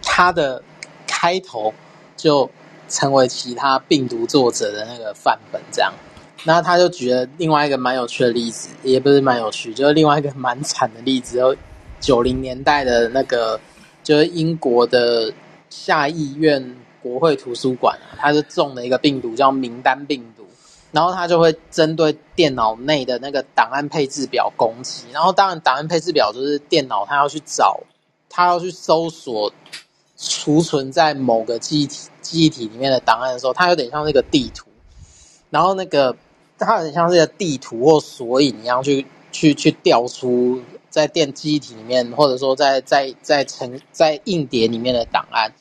[0.02, 0.62] 他的
[1.06, 1.74] 开头
[2.16, 2.50] 就
[2.88, 5.92] 成为其他病毒作者的那个范本这样。
[6.44, 11.36] 那他就举了另外一个蛮有趣的例子，也不是蛮有趣，就是另外一个蛮惨的例子。
[11.36, 11.56] 就
[11.98, 13.58] 九零年代的那个，
[14.04, 15.32] 就是英国的
[15.68, 20.46] 下议院国会图书馆啊，它是中了一个病毒叫名单病毒，
[20.92, 25.04] 然后它就会针对电脑内的那个档案配置表攻击。
[25.12, 27.80] 然后当然，档案配置表就是电脑它要去找，
[28.28, 29.52] 它要去搜索
[30.16, 34.66] 储存在某个记忆体记忆体里面的档案的时候，它有点像那个地图，
[35.50, 36.16] 然后那个。
[36.60, 45.52] 它很像是个地图或索引一样，去去去调出在电记忆体里面，或者说在在在成在硬碟里面的档案。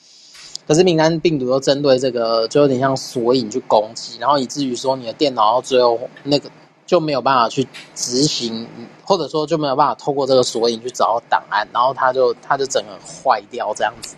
[0.67, 6.49] 可是名单病毒又针对这个，就有点像索引去攻击，然后以至于说你的电脑到最后那个
[6.85, 8.67] 就没有办法去执行，
[9.03, 14.15] 或者说就没有办法透过这个索引去找到档案，然后它就它就整个坏掉这样子。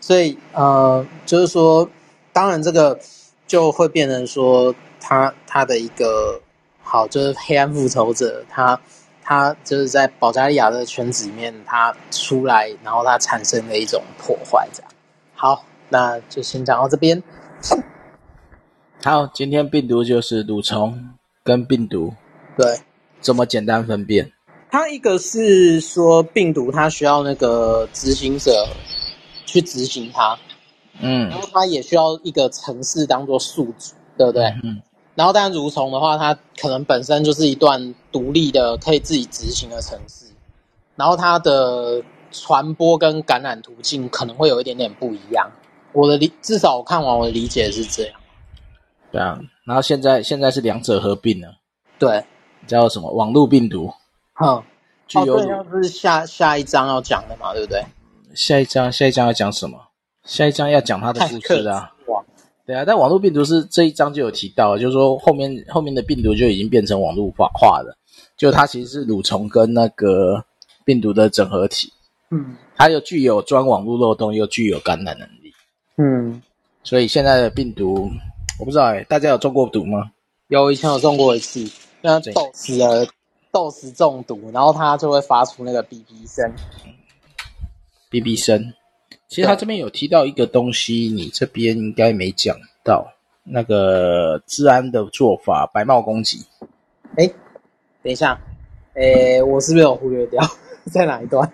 [0.00, 1.88] 所以呃，就是说，
[2.32, 3.00] 当然这个
[3.46, 4.74] 就会变成说。
[5.04, 6.40] 他他的一个
[6.80, 8.80] 好就是黑暗复仇者，他
[9.20, 14.91] 他就是在保加利亚的圈子里面，他出来，然后他产生了一种破坏，这样。
[15.42, 17.20] 好，那就先讲到这边。
[19.02, 22.14] 好，今天病毒就是蠕虫跟病毒，
[22.56, 22.78] 对，
[23.20, 24.30] 这么简单分辨。
[24.70, 28.68] 它一个是说病毒，它需要那个执行者
[29.44, 30.38] 去执行它，
[31.00, 34.44] 嗯，然后它也需要一个城市当做宿主，对不对？
[34.62, 34.80] 嗯。
[35.16, 40.26] 然后，但，蠕虫的话，它可能本身就是一段独立的、可以自己执行的城市。
[40.94, 42.00] 然后，它的
[42.32, 45.50] 传播跟感染途径可能会有一点点不一样。
[45.92, 48.14] 我的理，至少我看完我的理解是这样。
[49.10, 49.38] 对啊。
[49.64, 51.54] 然后现在现在是两者合并了。
[51.98, 52.24] 对。
[52.66, 53.12] 叫什么？
[53.12, 53.92] 网络病毒。
[54.44, 54.62] 嗯。
[55.06, 55.36] 具有。
[55.36, 57.52] 哦，这是下下一章要讲的嘛？
[57.52, 57.84] 对不对？
[58.34, 59.78] 下一章，下一章要讲什么？
[60.24, 61.92] 下一章要讲它的故事啊。
[62.64, 67.98] 对啊，但网络病毒是这一章就有提到，就是说后面后面的病毒就已经变成网络化化了，
[68.36, 70.44] 就它其实是蠕虫跟那个
[70.84, 71.92] 病毒的整合体，
[72.32, 75.52] 嗯，它又具有钻网络漏洞，又具有感染能力，
[75.98, 76.42] 嗯，
[76.82, 78.10] 所以现在的病毒
[78.58, 80.10] 我不知道哎，大家有中过毒吗？
[80.48, 83.06] 有，以前有中过一次，那豆死了，
[83.52, 86.50] 豆死中毒，然后它就会发出那个哔哔声，
[88.10, 88.72] 哔哔声。
[89.28, 93.12] 其实他这边有提到一个东西，你这边应该没讲到
[93.44, 96.46] 那个治安的做法，白帽攻击。
[97.16, 97.26] 哎，
[98.02, 98.40] 等一下，
[98.94, 100.42] 哎，我是不是有忽略掉？
[100.92, 101.50] 在哪一段？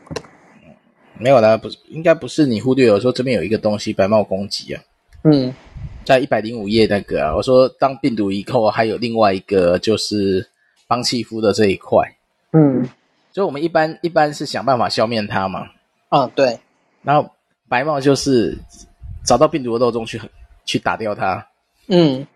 [1.19, 2.91] 没有啦，不是，应该不是你忽略。
[2.91, 4.83] 我说这边有一个东西，白帽攻击啊。
[5.25, 5.53] 嗯，
[6.05, 10.49] 在一百零五页那个啊，我说当病毒以后，还有另外一个就是
[10.87, 11.99] 邦契夫的这一块。
[12.53, 12.89] 嗯，
[13.33, 15.67] 所以我们一般一般是想办法消灭它嘛。
[16.09, 16.59] 啊，对。
[17.03, 17.31] 然后
[17.69, 18.57] 白帽就是
[19.25, 20.21] 找到病毒的漏洞去
[20.65, 21.47] 去打掉它。
[21.89, 22.27] 嗯，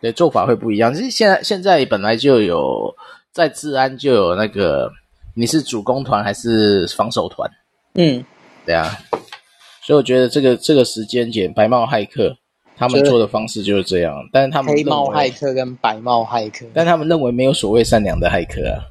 [0.00, 0.92] 对，做法会不一样。
[0.94, 2.94] 其实现在现在本来就有
[3.30, 4.92] 在治安就有那个。
[5.34, 7.50] 你是主攻团还是防守团？
[7.94, 8.22] 嗯，
[8.64, 8.96] 对啊，
[9.82, 12.36] 所以我觉得这个这个时间点，白帽骇客
[12.76, 18.86] 他们做的方式就是这样，但是他们黑帽骇客跟白帽骇客，但他们认为没有所谓善良的骇客啊，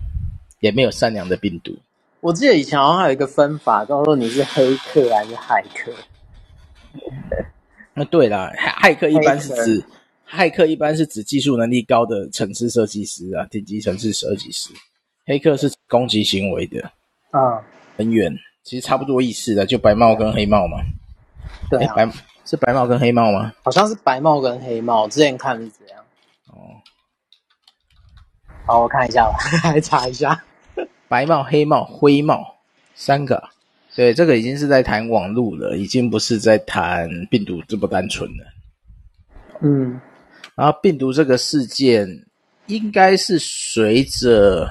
[0.59, 1.77] 也没有善良的病毒。
[2.19, 5.91] 我记得以前好像还有一个分法，叫做你是黑客还是骇客。
[7.93, 9.83] 那对啦，骇客一般是指
[10.29, 14.69] 骇客一般是指技术能力高的城市设计师啊，顶级城市设计师。
[15.25, 16.81] 黑客是攻击行为的，
[17.31, 17.61] 啊，
[17.97, 18.33] 很远，
[18.71, 20.77] 其实差不多意思的，就白帽跟黑帽嘛。
[21.69, 22.09] 对、啊，白
[22.45, 23.51] 是白帽跟黑帽吗？
[23.63, 26.01] 好像是白帽跟黑帽，之前看是这样。
[26.47, 26.79] 哦，
[28.65, 29.37] 好，我看一下吧，
[29.69, 30.41] 来查一下。
[31.09, 32.61] 白帽、黑帽、灰帽，
[32.95, 33.43] 三个。
[33.93, 38.45] 对，这个已经是在谈网络了，已经不是在谈病毒这么单纯了。
[39.59, 39.99] 嗯，
[40.55, 42.07] 然后病毒这个事件，
[42.67, 44.69] 应该是随着。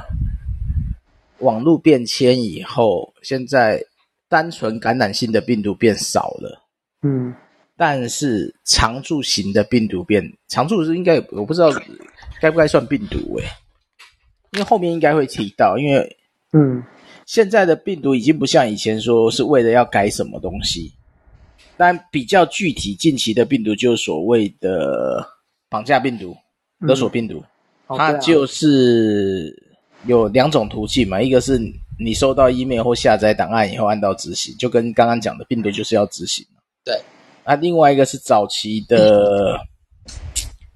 [1.40, 3.82] 网络变迁以后，现在
[4.30, 6.62] 单纯感染性的病毒变少了，
[7.02, 7.34] 嗯，
[7.76, 11.68] 但是常驻型的病毒变常驻是应该我不知道
[12.40, 13.44] 该不该算病毒诶，
[14.52, 16.16] 因为后面应该会提到，因为
[16.52, 16.82] 嗯，
[17.26, 20.92] 现在的病毒已经不像以前说是为了要改什么东西，
[21.76, 25.26] 但比较具体近期的病毒就是所谓的
[25.68, 26.36] 绑架病毒、
[26.78, 27.42] 勒索病毒，
[27.88, 29.66] 嗯、它就是。
[30.06, 31.60] 有两种途径嘛，一个是
[32.02, 36.44] 你收到 email 或下载档案以后按到执行，就跟刚刚讲的病毒就是要执行。
[36.84, 36.98] 对，
[37.44, 39.60] 那另外一个是早期的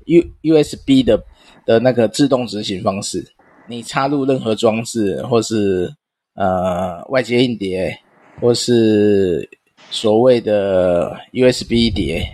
[0.05, 1.25] U USB 的
[1.65, 3.27] 的那个自动执行方式，
[3.67, 5.91] 你插入任何装置或是
[6.35, 7.99] 呃外接硬碟，
[8.41, 9.49] 或是
[9.91, 12.29] 所谓的 USB 碟，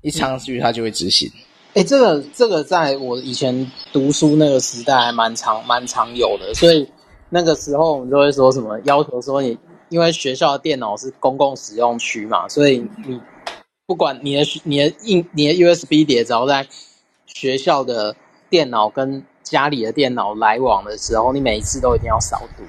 [0.00, 1.30] 一插上去它就会执行。
[1.74, 6.88] 哎、欸，这个这个在我以前读书那个时代还蛮常蛮常有的，所以
[7.30, 9.58] 那个时候我们就会说什么要求说你，
[9.88, 13.20] 因为学校的电脑是公共使用区嘛，所以你
[13.86, 16.66] 不管你的你的硬你的 USB 碟，只要在
[17.26, 18.14] 学校的
[18.48, 22.62] 电脑跟家里的电脑来往的时候，你每一次都一定要扫毒。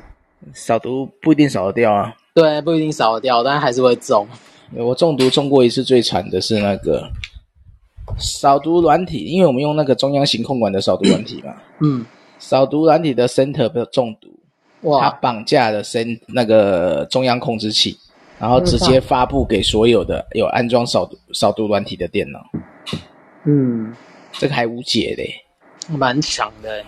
[0.53, 2.15] 扫毒不一定扫得掉啊。
[2.33, 4.27] 对，不一定扫得掉，但还是会中。
[4.75, 7.09] 我中毒中过一次，最惨的是那个。
[8.17, 12.05] 扫毒软体，因为我们用那个中央型控管的扫毒软体嘛，嗯，
[12.39, 14.29] 扫毒软体的 center 被中毒，
[14.87, 17.97] 哇，它绑架了 center 那个中央控制器，
[18.39, 22.39] 然后直接发布给所有的有安装扫毒扫毒软体的电脑，
[23.45, 23.93] 嗯，
[24.33, 25.33] 这个还无解嘞，
[25.95, 26.83] 蛮强的，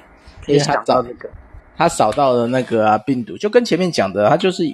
[0.46, 1.30] 可以想到这个，
[1.76, 4.66] 他扫到了那个啊病毒，就跟前面讲的，他就是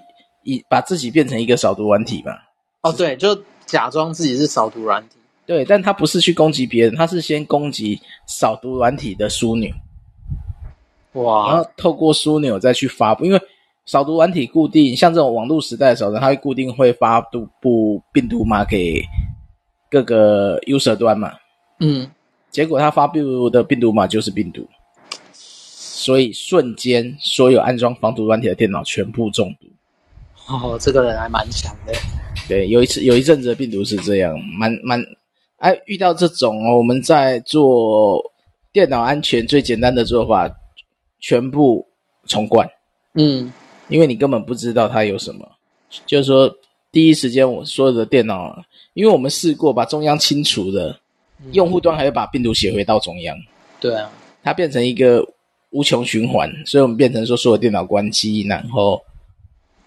[0.43, 2.33] 以把自己变成一个扫毒软体嘛，
[2.81, 3.35] 哦，对，就
[3.65, 5.17] 假装自己是扫毒软体。
[5.47, 9.69] 对，但他不是去攻击别人，他是先攻击扫毒软体的枢纽，
[11.15, 11.49] 哇！
[11.49, 13.41] 然后透过枢纽再去发布，因为
[13.85, 19.03] 扫毒软体固定，像这种网络时代的时候，它会固定会发布布病毒码给
[19.89, 21.31] 各个 user 端嘛。
[21.79, 22.09] 嗯，
[22.51, 24.67] 结果它发布的病毒码就是病毒，
[25.33, 29.67] 所以瞬间所有安装防毒软体的电脑全部中毒。
[30.47, 31.93] 哦，这个人还蛮强的。
[32.47, 35.03] 对，有一次有一阵子的病毒是这样，蛮蛮。
[35.57, 38.21] 哎，遇到这种哦，我们在做
[38.71, 40.47] 电脑安全最简单的做法，
[41.19, 41.87] 全部
[42.25, 42.67] 重灌。
[43.13, 43.51] 嗯，
[43.87, 45.47] 因为你根本不知道它有什么，
[46.05, 46.53] 就是说
[46.91, 48.55] 第一时间我所有的电脑，
[48.93, 50.99] 因为我们试过把中央清除了，
[51.51, 53.37] 用户端还会把病毒写回到中央。
[53.79, 54.11] 对啊，
[54.43, 55.25] 它变成一个
[55.71, 59.01] 无穷循环，所以我们变成说所有电脑关机，然后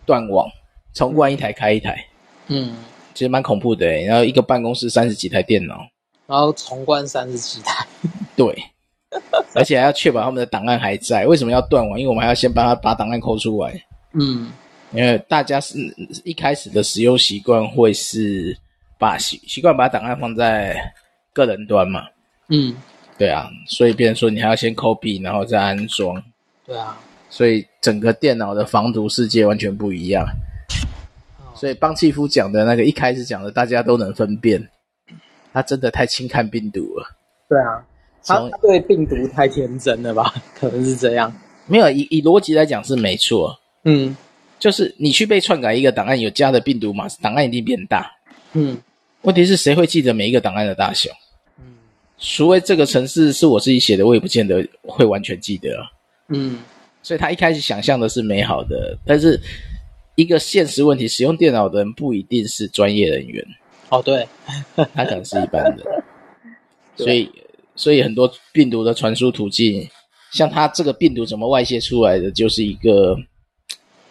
[0.07, 0.49] 断网，
[0.95, 2.05] 重灌一台开一台。
[2.47, 2.77] 嗯。
[3.15, 5.85] 其实蛮恐怖的，然后一个办公室三十几台电脑，
[6.29, 7.85] 然后重关三十几台，
[8.37, 8.57] 对，
[9.55, 11.27] 而且还要确保他们的档案还在。
[11.27, 11.99] 为什么要断网？
[11.99, 13.73] 因为我们还要先帮他把档案抠出来。
[14.13, 14.51] 嗯，
[14.93, 15.79] 因为大家是
[16.25, 18.57] 一开始的使用习惯会是
[18.99, 20.77] 把习习惯把档案放在
[21.33, 22.05] 个人端嘛。
[22.49, 22.75] 嗯，
[23.17, 26.23] 对啊，所以变成说你还要先 copy，然后再安装。
[26.67, 26.99] 对啊，
[27.31, 30.27] 所以整个电脑的防毒世界完全不一样。
[31.55, 34.65] 所以邦契夫讲的那个一开始讲的，大家都能分辨，
[35.53, 37.07] 他真的太轻看病毒了。
[37.49, 37.85] 对啊，
[38.29, 40.35] 他对病毒太天真了吧？
[40.55, 41.33] 可能是这样。
[41.67, 43.59] 没有，以以逻辑来讲是没错。
[43.85, 44.17] 嗯，
[44.59, 48.11] 就是你去被篡改一个档案，有加的病毒码，档案一定变大。
[48.53, 48.77] 嗯，
[49.23, 51.11] 问题是谁会记得每一个档案的大小？
[51.59, 51.65] 嗯，
[52.19, 55.71] 除非这个程式是我自己写的，我也不见得会完全记得。
[56.29, 56.59] 嗯，
[57.03, 59.41] 所以他一开始想象的是美好的，但是
[60.15, 63.45] 一个现实问题，使用电脑的人不一定是专业人员。
[63.91, 64.27] 哦，对，
[64.75, 66.05] 他可能是一般的。
[66.97, 67.31] 所以，
[67.79, 69.89] 所以很多病毒的传输途径，
[70.33, 73.17] 像它这个病毒怎么外泄出来的，就是一个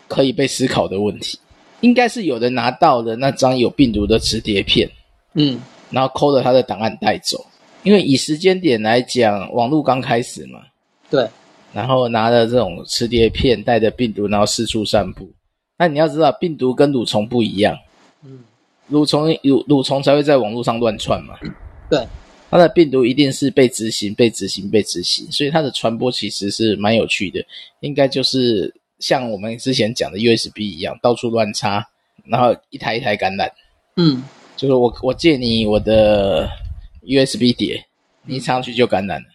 [0.07, 1.37] 可以被思考的问题。
[1.81, 4.89] 应该是有人拿到了那张有病毒的磁碟片，
[5.33, 5.59] 嗯，
[5.91, 7.45] 然后抠了他的档案带走。
[7.83, 10.61] 因为以时间点来讲，网络刚开始嘛，
[11.09, 11.27] 对，
[11.73, 15.29] 然后拿着这种磁碟片带着病毒，然后四处散布。
[15.77, 17.77] 那你要知道，病毒跟蠕虫不一样，
[18.23, 18.39] 嗯，
[18.89, 21.35] 蠕虫蠕蠕虫才会在网络上乱窜嘛，
[21.89, 22.07] 对。
[22.49, 27.43] 它的病毒一定是被执行、被执行、被执行，所以它的传播其实是蛮有趣的。
[27.81, 31.85] 应该就是像我们之前讲的 USB 一样，到处乱插，
[32.25, 33.51] 然后一台一台感染。
[33.97, 34.23] 嗯，
[34.55, 36.49] 就是我我借你我的
[37.03, 37.83] USB 碟，
[38.25, 39.27] 你插上去就感染了。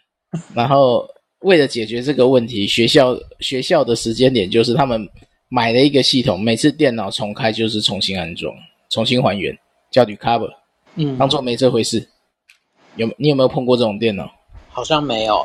[0.55, 1.07] 然后
[1.41, 5.07] 为了解决这个问题，学校学校的时间点就是他们
[5.49, 8.55] 买了一个系统，每次电脑重开就是重新安装、
[8.89, 9.55] 重新还原，
[9.91, 10.51] 叫 recover，
[10.95, 12.09] 嗯，当做没这回事。
[12.97, 14.31] 有你有没有碰过这种电脑？
[14.69, 15.39] 好像没有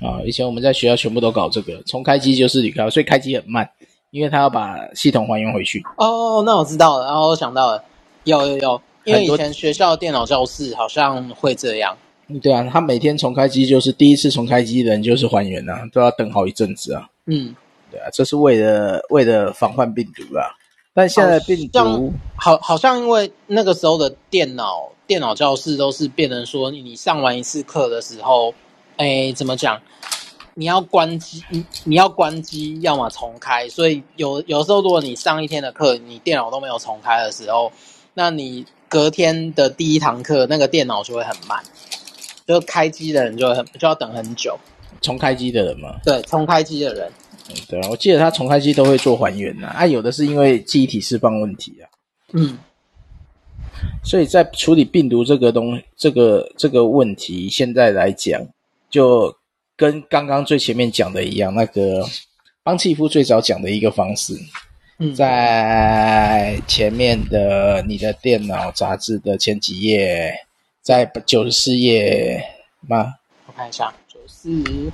[0.00, 0.22] 啊。
[0.24, 3.68] 以前我们在学校全部都搞这个，重开机就是你开，所以开机很慢，
[4.10, 5.82] 因为他要把系统还原回去。
[5.96, 7.84] 哦，那我知道了，然后我想到了，
[8.24, 11.96] 有有有，因为以前学校电脑教室好像会这样。
[12.42, 17.08] 对啊，他每天重开机就是第一次重开机的人就是还原啊，都要等好一阵子啊。
[17.26, 17.54] 嗯，
[17.90, 20.50] 对啊，这是为了为了防范病毒啊。
[20.94, 24.90] 但现在病毒好，好像因为那个时候的电脑。
[25.08, 28.54] 电脑教室都是变成说，你上完一次课的时候，
[28.98, 29.80] 哎，怎么讲？
[30.52, 33.66] 你要关机，你你要关机，要么重开。
[33.70, 37.72] 所以有有时候，如果你上一天的课，你电脑都没有重开的时候，
[38.12, 41.58] 那你隔天的第一堂课，那个电脑就会很慢，
[42.46, 44.58] 就开机的人就会很就要等很久。
[45.00, 45.96] 重开机的人吗？
[46.04, 47.10] 对，重开机的人。
[47.48, 51.88] 嗯，对啊，我记得他重开机都会做还原呐，啊，有的是因为记忆体释放问题啊。
[52.34, 52.58] 嗯。
[54.04, 58.40] 所以在处理病毒这个东这个这个问题，现在来讲，
[58.88, 59.34] 就
[59.76, 62.06] 跟刚刚最前面讲的一样，那个
[62.62, 64.34] 邦契夫最早讲的一个方式，
[64.98, 70.32] 嗯，在前面的你的电脑杂志的前几页，
[70.80, 72.42] 在九十四页
[72.88, 73.14] 吗？
[73.46, 74.90] 我看一下，九十四，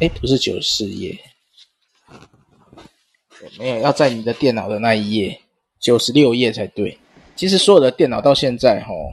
[0.00, 1.18] 哎，不是九十四页，
[3.58, 5.40] 没有，要在你的电脑的那一页，
[5.78, 6.98] 九十六页才对。
[7.38, 9.12] 其实所有的电脑到现在齁，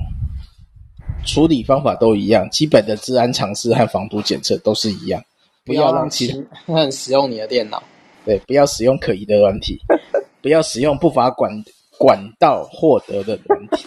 [1.28, 5.24] 处理方法都一样，基本的治安常识和防毒检测都是一样。
[5.64, 7.84] 不要让其他人使用你的电脑，
[8.26, 9.80] 对，不要使用可疑的软体，
[10.42, 11.64] 不要使用不法管
[12.00, 13.86] 管道获得的软体。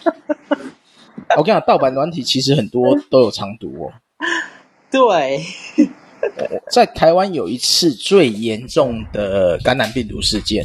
[1.36, 3.92] 我跟你讲，盗版软体其实很多都有藏毒哦。
[4.88, 5.42] 对，
[6.70, 10.64] 在台湾有一次最严重的感染病毒事件。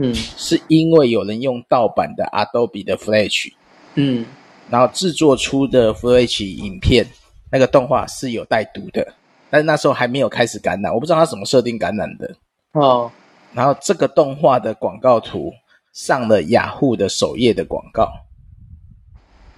[0.00, 3.52] 嗯，是因为有人用盗版的 Adobe 的 Flash，
[3.96, 4.24] 嗯，
[4.70, 7.04] 然后制作出的 Flash 影片，
[7.50, 9.14] 那个动画是有带毒的，
[9.50, 12.32] 但是那时候还没有开始感染，我不知道他怎么设定感染的。
[12.72, 13.10] 哦，
[13.52, 15.52] 然后这个动画的广告图
[15.92, 18.08] 上了雅虎的首页的广告。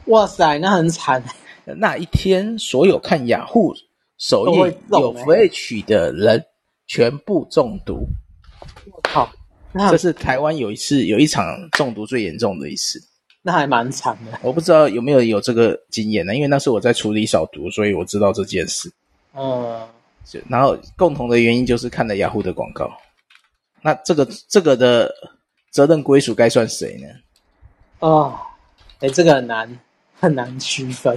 [0.07, 1.23] 哇塞，那很惨。
[1.77, 3.75] 那一天，所有看雅虎
[4.17, 6.47] 首页有 Flash 的人
[6.87, 8.09] 全部中毒。
[9.73, 13.01] 这是台湾有一次有一场中毒最严重的一次，
[13.41, 14.39] 那还蛮惨的。
[14.43, 16.35] 我不知道有没有有这个经验呢？
[16.35, 18.91] 因为那是我在处理扫毒，所以我知道这件事。
[19.33, 19.87] 嗯，
[20.49, 22.91] 然后共同的原因就是看了雅虎的广告。
[23.81, 25.09] 那这个这个的
[25.71, 27.07] 责任归属该算谁呢？
[28.01, 28.37] 哦，
[28.99, 29.79] 哎，这个很难
[30.19, 31.17] 很难区分，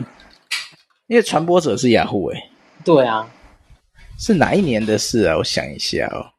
[1.07, 2.27] 因为传播者是雅虎。
[2.27, 2.49] 哎，
[2.85, 3.27] 对啊，
[4.19, 5.35] 是哪一年的事啊？
[5.37, 6.29] 我想一下哦，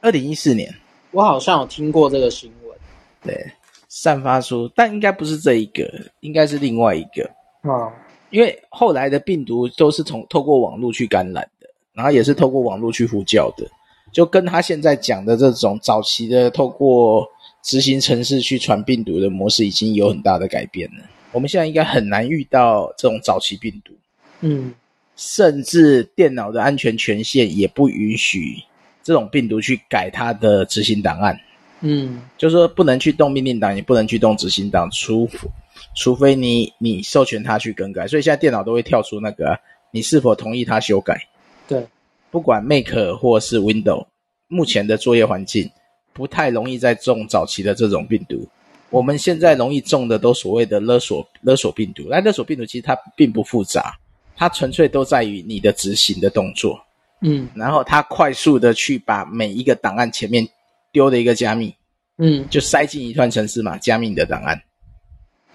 [0.00, 0.74] 二零一四年。
[1.16, 2.78] 我好像有听过这个新闻，
[3.22, 3.50] 对，
[3.88, 5.90] 散发出，但应该不是这一个，
[6.20, 7.24] 应该是另外一个。
[7.62, 7.90] 哦，
[8.28, 13.66] 因为后来的病毒都是从透过网络去感染的，然后也是透过网络去呼叫的，
[14.12, 17.26] 就跟他现在讲的这种早期的透过
[17.62, 21.04] 执行城市去传病毒的模式已经有很大的改变了。
[21.32, 23.94] 我们现在应该很难遇到这种早期病毒，
[24.42, 24.74] 嗯，
[25.16, 28.62] 甚至电脑的安全权限也不允许。
[29.06, 31.38] 这种病毒去改它的执行档案，
[31.80, 35.30] 嗯，就是说不能去动命令档，也不能去动执行档，除
[35.94, 38.08] 除非你你授权它去更改。
[38.08, 39.56] 所以现在电脑都会跳出那个，
[39.92, 41.16] 你是否同意它修改？
[41.68, 41.86] 对，
[42.32, 44.04] 不管 Mac 或是 Windows，
[44.48, 45.70] 目前的作业环境
[46.12, 48.44] 不太容易再中早期的这种病毒。
[48.90, 53.96] 我们现在容易中的都所谓的勒索勒索病毒，那勒索病毒其实它并不复杂，
[54.34, 56.80] 它纯粹都在于你的执行的动作，
[57.20, 60.46] 嗯，然后他快速的去把每一个档案前面
[60.92, 61.74] 丢的一个加密，
[62.18, 64.60] 嗯，就塞进一段程式码，加密你的档案，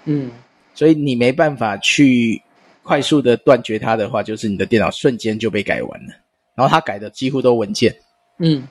[0.05, 0.31] 嗯，
[0.73, 2.41] 所以你没办法去
[2.83, 6.13] 快速的断绝它的话，就是你的电脑瞬间就被改完了，
[6.55, 7.95] 然后他改的几乎都文件，
[8.39, 8.67] 嗯，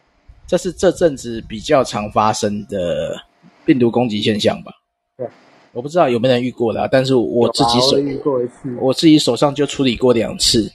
[0.47, 3.21] 这是这阵子比较常发生的。
[3.63, 4.73] 病毒攻击现象吧，
[5.17, 5.29] 对，
[5.73, 10.69] 我不知道有没有人遇过啦，但是我自己手遇过一次，我自己手上就处理过两次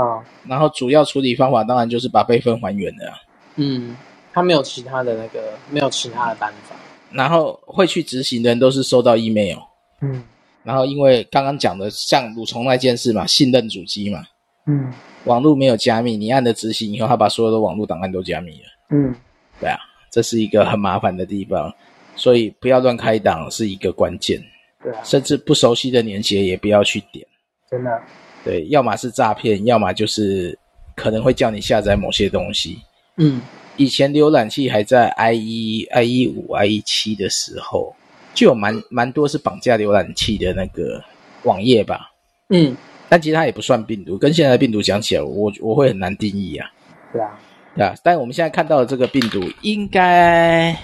[0.00, 0.24] 啊。
[0.46, 3.12] 然后主要处理方法当然就是把备份还原了。
[3.56, 3.96] 嗯，
[4.32, 6.76] 他没有其他的那个，没有其他的办法。
[7.10, 9.58] 然后会去执行的人都是收到 email，
[10.02, 10.22] 嗯，
[10.62, 14.22] 然后因为刚刚讲的像蠕虫那件事嘛，信任主机嘛，
[14.66, 14.92] 嗯，
[15.24, 18.66] 网络没有加密，你按了执行以后，他把所有的网络档案都加密了。
[18.90, 19.14] 嗯，
[19.58, 19.78] 对啊，
[20.12, 21.72] 这是一个很麻烦的地方。
[22.14, 24.42] 所以不要乱开档是一个关键，
[24.82, 27.24] 对啊，甚至不熟悉的连接也不要去点，
[27.70, 28.02] 真的，
[28.48, 30.58] 对，要么是诈骗，要么就是
[30.96, 32.78] 可能会叫你下载某些东西。
[33.16, 33.42] 嗯，
[33.76, 37.94] 以前浏览器还在 IE IE 五 IE 七的时候，
[38.32, 41.04] 就有蛮蛮多是绑架浏览器的那个
[41.42, 42.10] 网页吧，
[42.48, 42.74] 嗯，
[43.10, 46.70] 但其实它也不算病毒，跟现在的病毒讲起来，我我会很难定义啊，
[47.12, 47.38] 对啊，
[47.76, 50.74] 对啊，但我们现在看到的这个病毒应该。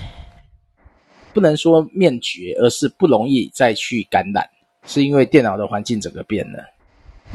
[1.33, 4.49] 不能说灭绝，而是不容易再去感染，
[4.87, 6.63] 是因为电脑的环境整个变了。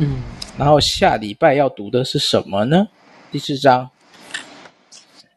[0.02, 0.24] 嗯，
[0.58, 2.88] 然后下礼拜要读的是什么呢？
[3.34, 3.89] 第四章。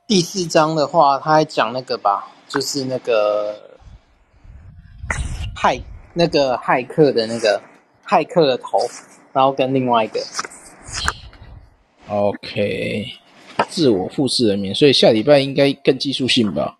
[0.07, 3.61] 第四章的话，他还讲那个吧，就是那个
[5.57, 5.83] 骇
[6.15, 7.61] 那个骇客的那个
[8.07, 8.79] 骇客的头，
[9.33, 10.21] 然后跟另外一个。
[12.07, 13.07] OK，
[13.69, 16.79] 自我复制人名，所以下礼拜应该更技术性吧。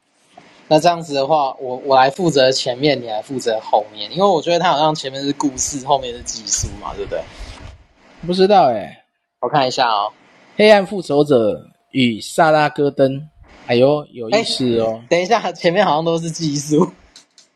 [0.69, 7.21] 那这样子的话，我我来负责前面，你来负责后面，因为我觉得他好像前面是故事，后面是技术嘛，对不对？
[8.27, 9.05] 不知道哎、欸，
[9.41, 10.11] 我看一下哦，
[10.57, 13.13] 《黑暗复仇者与萨拉戈登》，
[13.67, 15.07] 哎呦，有意思哦、欸。
[15.11, 16.91] 等一下，前面好像都是技术。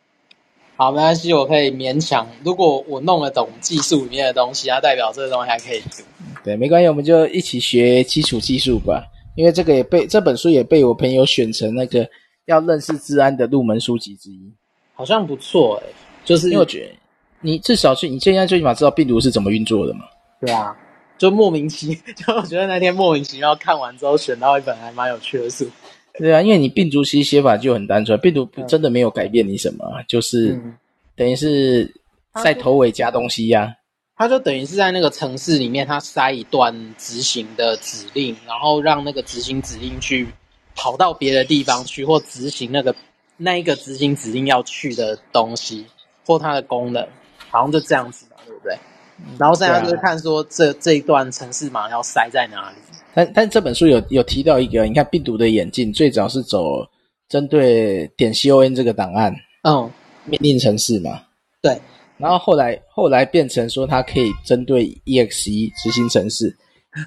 [0.76, 2.28] 好，没关系，我可以勉强。
[2.44, 6.02] 如果我弄得懂技术里面的东西，它代表这个东西还可以读。
[6.44, 9.04] 对，没关系，我们就一起学基础技术吧。
[9.36, 12.08] 因为这个也被这本书也被我朋友选成那个。
[12.46, 14.54] 要认识治安的入门书籍之一，
[14.94, 15.94] 好像不错哎、欸、
[16.24, 16.92] 就是因为我觉得
[17.40, 20.04] 你至少是你现在最起码知道病毒是怎么运作的嘛。
[20.46, 20.76] 对啊，
[21.18, 25.68] 就莫名其妙， 就我觉得那天莫名其妙看完之后选到一本还蛮有趣的书。
[26.18, 30.74] 对啊，因为你病毒其实写法就很单纯，病毒真的没有改变你什么，嗯、就是、嗯、
[31.14, 31.92] 等于是
[32.42, 33.74] 在头尾加东西呀、啊。
[34.16, 40.26] 它就等于是在那个城市里面，它塞一段执行的指令，然后让那个执行指令去。
[40.78, 42.94] 跑到别的地方去，或执行那个
[43.38, 45.86] 那一个执行指令要去的东西，
[46.26, 47.02] 或它的功能，
[47.48, 48.35] 好像就这样子吧？
[49.38, 52.76] 然后现在就是看说这、啊、这一段程式码要塞在哪里。
[53.14, 56.86] 但但这本书有有提到一个，你看病毒的演进最早是走
[57.28, 59.90] 针对点 con 这个档案，嗯，
[60.24, 61.22] 命令程式嘛，
[61.62, 61.80] 对。
[62.18, 66.56] 然后后来后来变成说它可以针对 exe 执行程式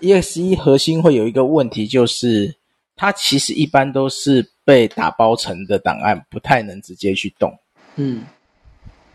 [0.01, 2.55] ，exe 核心会有一个问题就是。
[3.01, 7.49] 它其实一般都是被打包成的档案，不太能直接去动。
[7.95, 8.25] 嗯，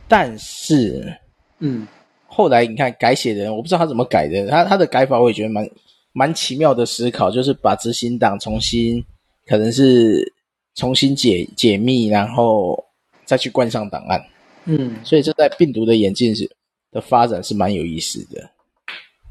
[0.08, 1.14] 但是，
[1.58, 1.86] 嗯，
[2.34, 5.70] 后来你看改写的人，我不知道他怎么改的，他他的改法我也觉得蛮
[6.12, 9.04] 蛮奇妙的思考，就是把执行档重新，
[9.46, 10.32] 可能是
[10.74, 12.84] 重新解解密，然后
[13.24, 14.20] 再去灌上档案。
[14.64, 16.50] 嗯，所以这在病毒的演进是
[16.90, 18.50] 的发展是蛮有意思的。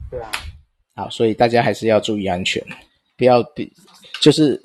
[0.09, 0.31] 对啊，
[0.95, 2.63] 好，所以大家还是要注意安全，
[3.17, 3.71] 不要比。
[4.21, 4.57] 就是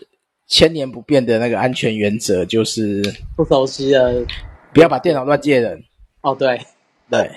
[0.46, 3.02] 千年不变的那个安全原则，就是
[3.36, 4.24] 不熟悉的，
[4.72, 5.82] 不要把电脑乱借人。
[6.20, 6.60] 哦，对，
[7.10, 7.28] 对，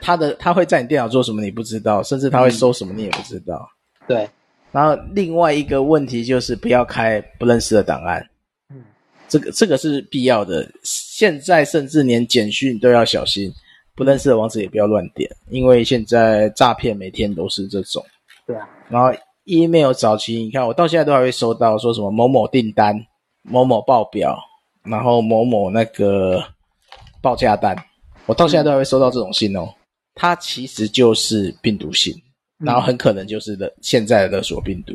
[0.00, 3.68] 他的他会在你电脑做什么你不知道，甚至他会收什么你也不知道。
[4.00, 4.30] 嗯、对，
[4.70, 8.26] 然后另外一个问题就是不要开不认识的档案。
[8.70, 8.82] 嗯，
[9.28, 10.70] 这个这个是必要的。
[10.82, 13.52] 现在甚至连简讯都要小心，
[13.94, 18.04] 不认识的网址也不要乱点，因为现在诈骗每天都是这种。
[18.46, 19.12] 对啊，然后。
[19.44, 22.96] email 早期，你看我到现在都还会收到说什么某某订单、
[23.42, 24.38] 某某报表，
[24.84, 26.40] 然后某某那个
[27.20, 27.76] 报价单，
[28.26, 29.74] 我到现在都还会收到这种信哦。
[30.14, 32.14] 它其实就是病毒信，
[32.58, 34.94] 然后很可能就是的现在的勒索病毒。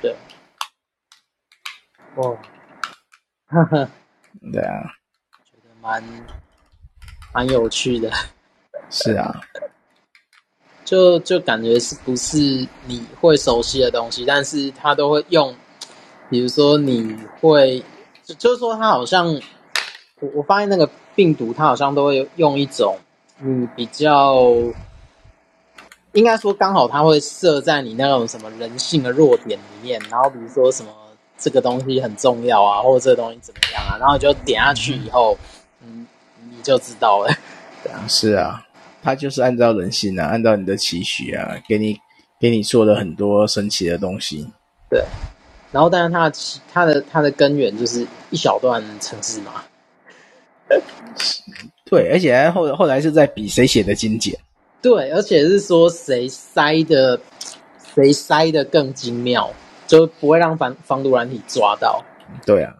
[0.00, 0.14] 对，
[2.16, 2.36] 哦，
[3.46, 3.88] 哈哈，
[4.52, 4.82] 对啊，
[5.44, 6.02] 觉得蛮
[7.32, 8.10] 蛮有趣的。
[8.90, 9.40] 是啊。
[10.84, 12.36] 就就感觉是不是
[12.86, 15.54] 你会熟悉的东西，但是他都会用
[16.28, 17.82] 比如说你会，
[18.24, 19.40] 就是说它好像，
[20.22, 22.96] 我我发现那个病毒它好像都会用一种，
[23.40, 24.40] 嗯，比较，
[26.12, 30.92] 应该说刚好它会设在你那种什么人性的弱点里面，然后比如说什么
[31.36, 35.36] 这个东西很重要啊，或者这个东西怎么样啊，然后你就点下去以后，
[35.84, 36.06] 嗯，
[36.50, 37.28] 你就知道了。
[37.82, 38.64] 对啊，是啊，
[39.02, 41.98] 它就是按照人性啊，按照你的期许啊，给你
[42.38, 44.48] 给你做了很多神奇的东西。
[44.88, 45.04] 对。
[45.72, 46.34] 然后，但是它的
[46.72, 49.64] 它的它的根源就是一小段城市嘛。
[51.86, 54.38] 对，而且后后来是在比谁写的精简。
[54.80, 57.20] 对，而且是说谁塞的
[57.94, 59.52] 谁塞的更精妙，
[59.86, 62.02] 就不会让防防毒软体抓到。
[62.46, 62.74] 对啊，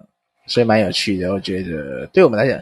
[0.47, 1.33] 所以蛮有趣的。
[1.33, 2.59] 我觉得对我们来讲，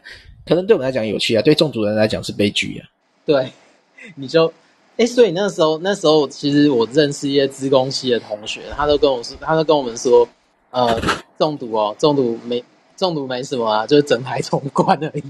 [0.47, 2.89] 可能对我们来讲有趣啊，对中毒人来讲是悲剧啊。
[3.25, 3.51] 对，
[4.17, 4.53] 你就。
[4.97, 10.29] 哎，所以那时候，那时候其实我认识一些资工系的同学，他都跟我说，他都跟我们说，
[10.71, 11.01] 呃，
[11.39, 12.63] 中毒哦，中毒没
[13.01, 15.25] 中毒没什么啊，就是整台重灌而已。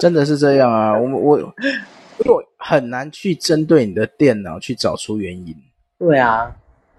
[0.00, 1.54] 真的是这样啊，我我
[2.24, 5.54] 我很难去针对你的电脑去找出原因。
[5.98, 6.50] 对啊，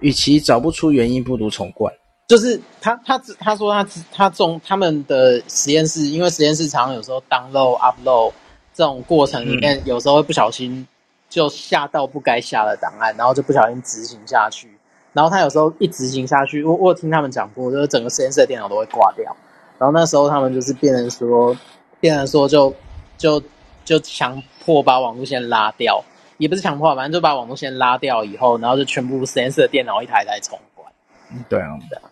[0.02, 1.92] 与其找不出原因，不如重灌。
[2.28, 8.34] 就是他他他说他他中他们的实验室，因为实验室常常有时候 download upload
[8.74, 10.86] 这种过程里面，有时候会不小心。
[11.28, 14.70] 就下到不该下的档案，然后就不小心执行下去，
[15.12, 19.36] 然后他有时候一执行下去，我我有听他们讲过，就是整个实验室的电脑都会挂掉，
[19.78, 21.56] 然后那时候他们就是变成说，
[22.00, 22.74] 变成说就
[23.18, 23.42] 就
[23.84, 26.04] 就强迫把网络线拉掉，
[26.38, 30.92] 也不是强迫，反正就把网络线拉掉以后，然后就全部实验室的电脑一台一台重灌。
[31.32, 32.04] 嗯，对啊，对啊，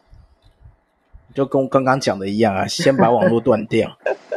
[1.33, 3.89] 就跟我刚刚讲的一样啊，先把网络断掉，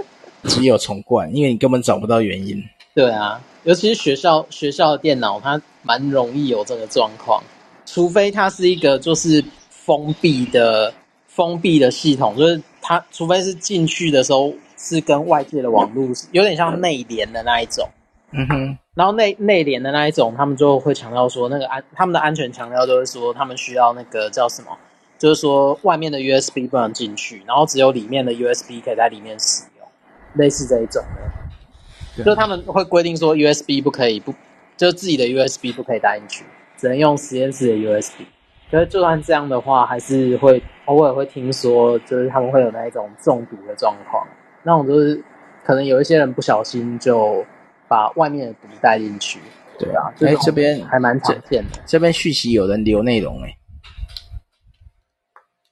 [0.45, 2.63] 只有重灌，因为你根本找不到原因。
[2.95, 3.41] 对啊。
[3.65, 7.43] 尤其是学校学校的电脑，它蛮容易有这个状况，
[7.85, 10.95] 除非它是一个就是封闭的
[11.27, 17.89] 封闭的系统，就是它除非是进去的时候是跟外界的网络有点像内联的那一种，
[18.31, 24.69] 嗯哼，然后内内联的那一种，他们就会强调说那个安他们的安全强调就是说他们需要那个叫什么，
[25.19, 29.89] 就是说外面的 USB 不能进去，然后只有里面的 USB 可以在里面使用，
[30.35, 32.25] 类似这一种的。
[32.25, 34.33] 就他们会规定说，USB 不可以不，
[34.77, 36.45] 就自己的 USB 不可以带进去，
[36.79, 38.23] 只能用实验室的 USB。
[38.71, 44.27] 可是就算这样的话，还是会偶尔会听说，就是他们会有那一种中毒的状况。
[44.63, 45.23] 那种就是
[45.65, 47.45] 可能有一些人不小心就
[47.87, 49.39] 把外面的毒带进去。
[49.79, 51.81] 对啊，哎、欸，这边还蛮常见的。
[51.87, 53.57] 这边续集有人留内容哎、欸，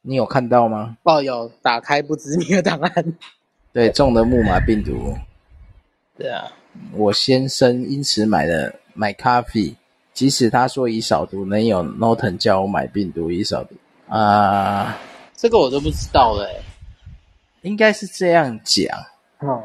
[0.02, 0.96] 你有看到吗？
[1.02, 3.04] 抱，有打开不知名的档案。
[3.72, 5.16] 对，中了木马病毒。
[6.16, 6.44] 对啊，
[6.92, 9.74] 我先生因此买了 McAfee，
[10.14, 13.74] 即使他说已扫毒，能有 Norton 叫我买病毒已扫毒
[14.08, 14.94] 啊、呃？
[15.36, 16.62] 这个我都不知道嘞，
[17.62, 18.88] 应该是这样讲。
[19.40, 19.64] 哦，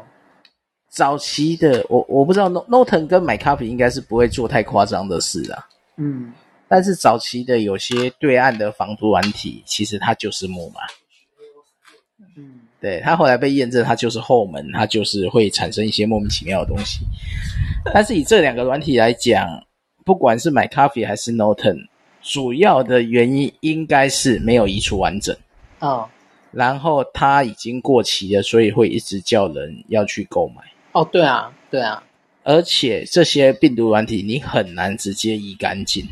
[0.90, 5.66] 早期的我我不知道 Norton 跟 McAfee 应该是不会做太夸张的事啊。
[5.96, 6.32] 嗯，
[6.68, 10.80] 但是早期的有些对岸的防毒软体，其实它就是木马。
[12.36, 12.60] 嗯。
[12.80, 17.00] 对，它后来被验证，它就是后门，它就是会产生一些莫名其妙的东西。
[17.92, 19.62] 但是以这两个软体来讲，
[20.10, 21.86] 不管是 McAfee 还是 Norton，
[22.20, 25.36] 主要的原因应该是没有移除完整。
[25.78, 26.08] 哦。
[26.50, 30.64] 然后它已经过期了，所以会一直叫人要去购买。
[30.90, 32.02] 哦，对啊，对啊。
[32.42, 36.04] 而且这些病毒软体你很难直接移干净，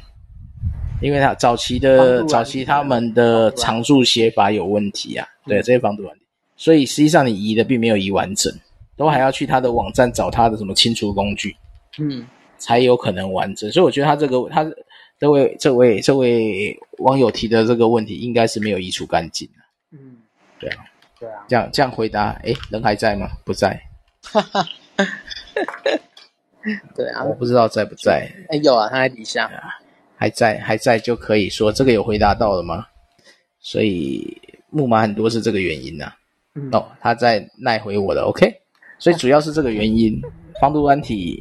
[1.03, 5.27] 因为它早期的早期他们的常驻写法有问题啊。
[5.45, 6.23] 对，这些防毒软体。
[6.57, 8.55] 所以实际上你移的并没有移完整，
[8.97, 11.57] 都还要去他的网站找他的什么清除工具，
[11.99, 12.25] 嗯，
[12.59, 13.71] 才有可能完整。
[13.71, 14.71] 所以我觉得他这个他
[15.19, 19.49] 这位这位这位网友提的这个问题应该是没有移除干净。
[19.93, 20.19] 嗯，
[20.59, 20.85] 对啊，
[21.19, 23.31] 对啊，这样这样回答，诶，人还在吗？
[23.45, 23.81] 不在。
[24.23, 24.67] 哈哈，
[26.95, 28.31] 对啊，我不知道在不在。
[28.51, 29.51] 诶，有啊，他在底下，
[30.17, 32.87] 还在还在就可以说这个有回答到了吗？
[33.61, 34.37] 所以
[34.71, 36.17] 木马很多是这个原因呐、啊。
[36.73, 38.61] 哦，他在奈回我的，OK，
[38.99, 40.21] 所以主要是这个原因。
[40.61, 41.41] 防毒软体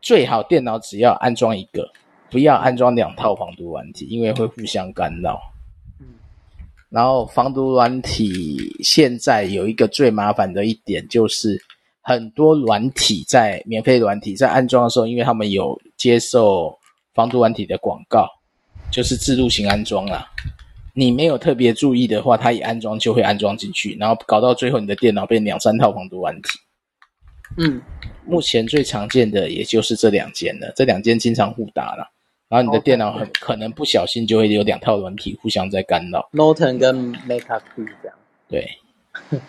[0.00, 1.90] 最好电脑只要安装一个，
[2.30, 5.40] 不要安装两套防毒软体，因为会互相干扰。
[6.00, 6.06] 嗯，
[6.88, 11.60] 然后防毒软体现在有一个最麻烦的一点，就是
[12.00, 16.78] 很多软体在免费软体在安装的时候，因为他们有接受
[17.14, 18.26] 防毒软体的广告，
[18.90, 20.26] 就是自入型安装啦。
[20.92, 26.58] 你没有特别注意的话，它一安装就会安装进去，然后搞到最后，你的电脑变两三套防毒软体。
[27.56, 27.80] 嗯，
[28.26, 32.10] 目前最常见的也就是这两间了，这两间经常互打了。
[32.48, 36.28] 然后你的电脑很可能不小心就会有两套软体互相在干扰。
[36.32, 38.18] Norton 跟 McAfee 这样。
[38.48, 38.68] 对，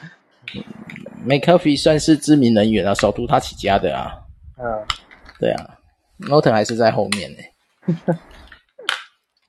[1.25, 4.13] McAfee 算是知名人员啊，首都他起家的啊。
[4.57, 4.65] 嗯，
[5.39, 5.77] 对啊
[6.19, 7.37] ，Norton 还是在后面呢。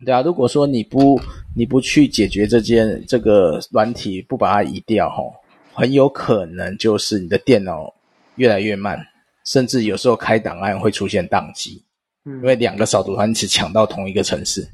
[0.07, 1.21] 对啊，如果说你不
[1.55, 5.35] 你不去解决这件这个软体，不把它移掉吼，
[5.75, 7.93] 很有可能就是你的电脑
[8.37, 8.99] 越来越慢，
[9.45, 11.83] 甚至有时候开档案会出现宕机。
[12.25, 14.67] 嗯，因为两个扫毒团只抢到同一个城市。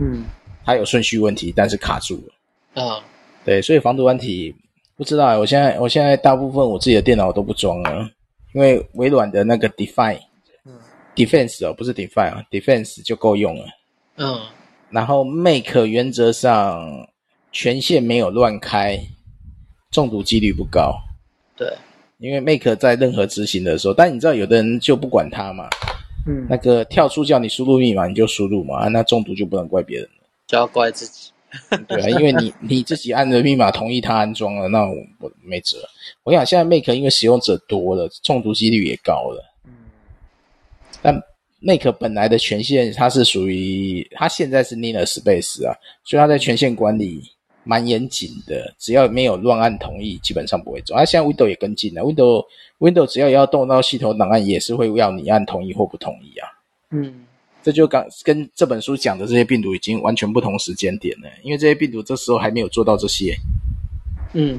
[0.00, 0.24] 嗯，
[0.64, 2.82] 它有顺序问题，但是卡住了。
[2.82, 3.02] 啊，
[3.44, 4.54] 对，所以防毒软体
[4.96, 8.10] 不知道啊，我现在我现在大部分我自己的电脑都不装了，
[8.54, 10.20] 因为微软的那个 Define，
[10.64, 10.72] 嗯
[11.14, 13.64] ，Defense 哦，不是 Define 啊，Defense 就够用了。
[14.16, 14.40] 嗯。
[14.90, 17.08] 然后 Make 原则上
[17.50, 19.00] 权限没有乱开，
[19.90, 20.94] 中毒几率不高。
[21.56, 21.66] 对，
[22.22, 25.68] 因为 Make 在任何执行的时候，但你知道有的人就不管它嘛，
[26.26, 31.30] 嗯，那个跳出叫你输入密码你就输入嘛，那中毒就不能怪别人了，就要怪自己。
[31.88, 35.78] 对啊，因为你 你自己按的密码同意他安装了，那我我没辙。
[36.22, 39.44] 我想现在 Make 因为使用者多了，中毒几率也高了。
[39.66, 39.72] 嗯，
[41.02, 41.22] 但。
[41.64, 47.22] Make 本来的权限，它是属于它现在是 Linux Space 啊，所以它在权限管理
[47.64, 50.94] 蛮严谨的，只要没有乱按同意，基本上不会走。
[50.94, 52.46] 啊，现在 Windows 也跟进了，Windows
[52.78, 56.48] Windows 只要要动到系统档案，也是会要你按同意或不同意啊。
[56.90, 57.24] 嗯，
[57.62, 63.36] 这就刚跟这本书讲的这些病毒已经完全不同时间点了，因为这些病毒这时候还没有做到这些。
[64.32, 64.58] 嗯，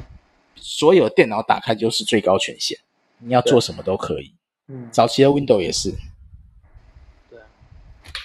[0.56, 2.78] 所有电脑打开就是最高权限，
[3.18, 4.32] 你要做什么都可以。
[4.68, 5.92] 嗯，早期的 Windows 也是。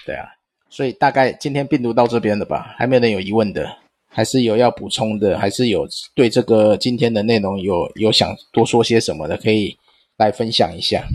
[0.06, 0.26] 对啊，
[0.70, 2.74] 所以大概今天病毒到这边了吧？
[2.78, 3.76] 还没有人有疑问的，
[4.12, 9.78] 还是有要补充的，还是有对这个今天的内容有有想多说些什么的，可以
[10.16, 11.06] 来分享一下。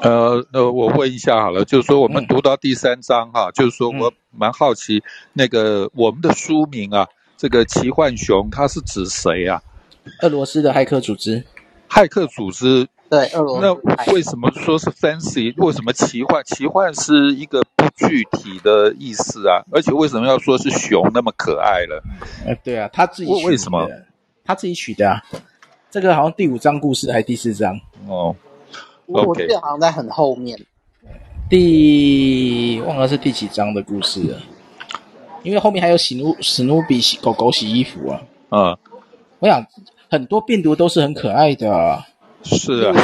[0.00, 5.00] 呃呃，我问一下好了，就是说我们读到第三章哈，嗯、就是说我蛮好奇
[5.32, 9.62] 那个我们的书名啊，这个奇幻熊它是指谁啊？
[10.22, 11.44] 俄罗斯的骇客组织。
[11.88, 12.86] 骇客组织。
[13.08, 13.66] 对，俄罗斯。
[13.66, 15.54] 那为什么说是 fancy？
[15.64, 16.42] 为什么奇幻？
[16.44, 22.02] 奇幻是一个不具体的意思啊，而且为什么要说是熊那么可爱了？
[22.44, 23.48] 呃，对啊，他自己取的。
[23.48, 23.88] 为什么？
[24.44, 25.22] 他自己取的啊。
[25.88, 27.80] 这个好像第五章故事还是第四章？
[28.08, 28.34] 哦，
[29.06, 30.58] 我我记得好像在很后面。
[31.48, 34.42] 第忘了是第几章的故事了，
[35.44, 38.20] 因为后面还有史努史努比洗狗狗洗衣服啊。
[38.50, 38.76] 嗯，
[39.38, 39.64] 我想
[40.10, 42.04] 很多病毒都是很可爱的啊。
[42.46, 42.94] 是啊，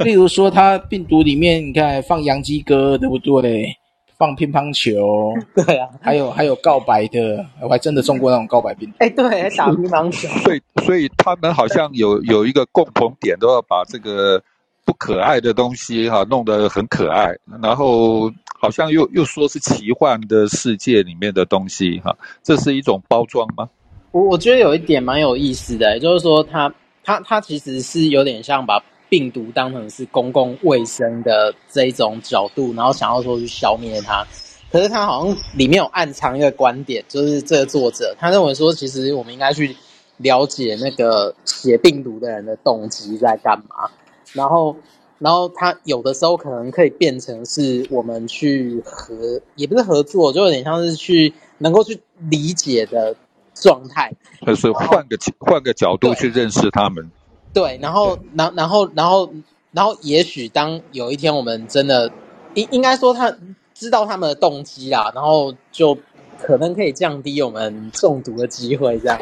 [0.00, 3.76] 例如说， 他病毒里面，你看放洋基哥，对不对？
[4.16, 8.96] 放乒乓球，对啊，还有还有告白的，我还真的中过那种告白病毒。
[8.98, 10.26] 哎，对，打乒乓球。
[10.42, 14.42] 所以，所以他们好像有有一个共同点，都要把这个
[14.84, 17.32] 不可爱的东西哈弄得很可爱，
[17.62, 18.28] 然后
[18.58, 23.68] 好像又又说是奇幻的世界里面的东西哈，这是一种包装吗？
[24.10, 26.72] 我我觉得有一点蛮有意思的，就是说它。
[27.08, 34.26] 它它其实是有点像把病毒当成是公共卫生的这一种角度，然后想要说去消灭它。
[34.70, 39.74] 可是他好像里面有暗藏一个观点，就是这个作者他认为说，其实我们应该去
[40.18, 43.88] 了解那个写病毒的人的动机在干嘛。
[44.34, 44.76] 然后，
[45.18, 53.16] 然后他有的时候可能可以变成是我们去合，也不是合作，就有点像是去能够去理解的。
[53.60, 54.12] 状态，
[54.56, 57.10] 所以换个换个角度去认识他们。
[57.52, 59.32] 对，然后，然然后，然后，
[59.72, 62.10] 然后，也许当有一天我们真的
[62.54, 63.34] 应应该说他
[63.74, 65.96] 知道他们的动机啦，然后就
[66.40, 69.20] 可能可以降低我们中毒的机会，这样。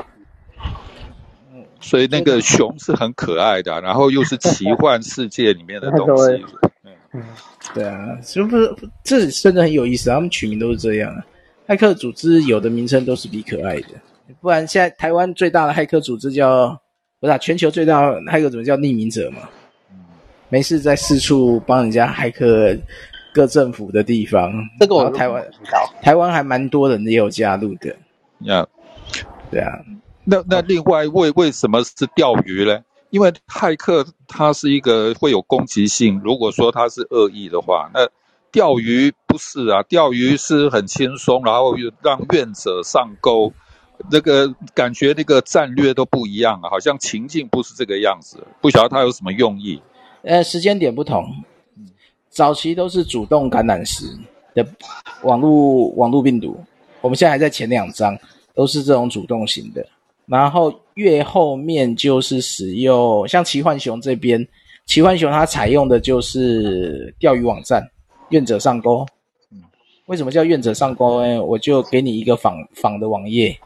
[1.55, 6.45] 嗯，所以那个熊是很可爱的，然后又是奇幻世界里面的东西。
[7.15, 7.23] 嗯，
[7.73, 8.75] 对啊，是不是
[9.05, 10.11] 这真的很有意思？
[10.11, 11.25] 他们取名都是这样啊。
[11.67, 13.89] 骇客组织有的名称都是比可爱的。
[14.41, 16.79] 不然，现在台湾最大的骇客组织叫
[17.21, 19.49] 不是、啊、全球最大的骇客组织叫匿名者嘛？
[19.91, 19.97] 嗯，
[20.49, 22.77] 没事在四处帮人家骇客
[23.33, 24.53] 各政府的地方。
[24.81, 25.47] 这个我台湾
[26.03, 27.95] 台湾还蛮多人也有加入的。
[28.41, 28.67] 呀
[29.13, 29.23] ，Yeah.
[29.51, 29.73] 对啊。
[30.25, 32.81] 那那另外为为什么是钓鱼呢？
[33.11, 38.01] 因为骇客他是一个会有攻击性，如果说他是恶意的话，那
[38.51, 43.53] 钓鱼不是啊，钓鱼是很轻松，然后又让愿者上钩。
[44.11, 49.81] 那个感觉，那个战略都不一样啊，好像情境不是这个样子，不晓得他有什么用意。
[50.23, 51.25] 呃，时间点不同，
[52.29, 54.05] 早期都是主动感染时
[54.55, 54.67] 的
[55.23, 56.59] 网络网络病毒，
[57.01, 58.19] 我们现在还在前两章，
[58.55, 59.87] 都是这种主动型的。
[60.27, 64.45] 然后越后面就是使用像奇幻熊这边，
[64.87, 67.89] 奇幻熊它采用的就是钓鱼网站，
[68.31, 69.07] 愿者上钩，
[70.07, 71.41] 为什么叫愿者上钩呢？
[71.45, 73.57] 我就给你一个仿仿的网页，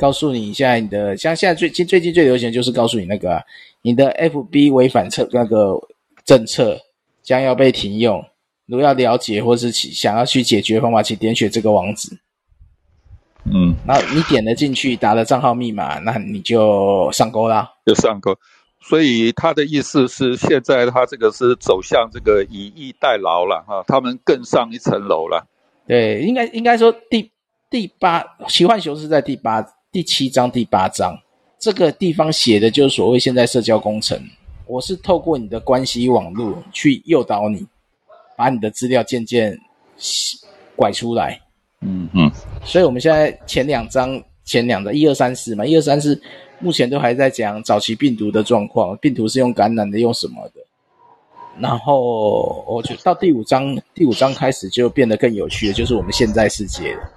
[0.00, 3.42] 告诉你现在你的像现在最近最近最流行的就是告诉你那个、啊、
[3.82, 5.78] 你的 FB 违反策那个
[6.24, 6.80] 政策
[7.22, 8.24] 将要被停用。
[8.64, 12.08] 如果要了解或是想要去解决方法，请点选这个网址。
[13.44, 18.34] 嗯，然后你点了进去，打了账号密码，那你就上钩啦，就上钩。
[18.80, 25.46] 所以他的意思是，现在他这个是走向这个以逸待劳了哈，他们更上一层楼了。
[25.86, 27.30] 对，应该应该说第
[27.68, 31.18] 第八奇幻熊是在第八第七章第八章
[31.58, 34.16] 这个地方写的就是所谓现在社交工程。
[34.66, 37.66] 我是透过你的关系网络去诱导你，
[38.36, 39.58] 把你的资料渐渐
[40.76, 41.40] 拐出来。
[41.80, 42.30] 嗯嗯，
[42.64, 46.20] 所以我们现在前两章前两章一二三四嘛，一二三四。
[46.60, 50.60] 目前都还在讲早期病毒的状况，病毒是用感染的，用什么的？
[51.58, 57.10] 然后我觉得到第五章，第五章开始就变得更有趣了，就是我们现在世界了。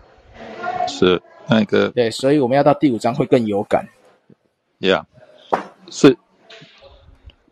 [0.88, 3.88] 是那个对，所以我们要到第五章会更有感。
[4.80, 5.04] Yeah，
[5.90, 6.18] 是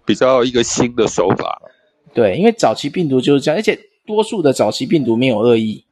[0.06, 1.62] 比较一个新的手法。
[2.14, 5.84] 对，因为早期病毒就是这样，而且多数的早期病毒没有恶意，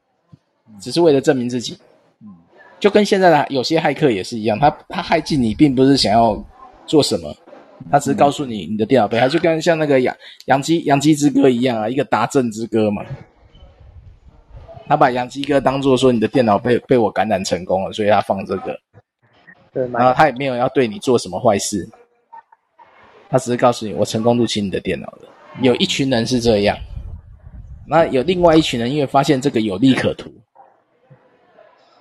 [0.80, 1.78] 只是为了证明自己。
[2.78, 6.42] 就跟现在的有些骇客也是一样，他他骇进你，并不是想要
[6.86, 7.34] 做什么，
[7.90, 13.04] 他只是告诉你你的电脑被他，就跟像那个杨杨基杨基之歌一样啊，一个达阵之歌嘛。
[14.90, 18.76] 他把洋基哥当做说你的电脑被被我感染成功了，所以他放这个。
[19.72, 21.88] 对，然后他也没有要对你做什么坏事，
[23.28, 25.28] 他只是告诉你我成功入侵你的电脑了。
[25.60, 26.76] 有一群人是这样，
[27.86, 30.28] 那有另外一群人因为发现这个有利可图。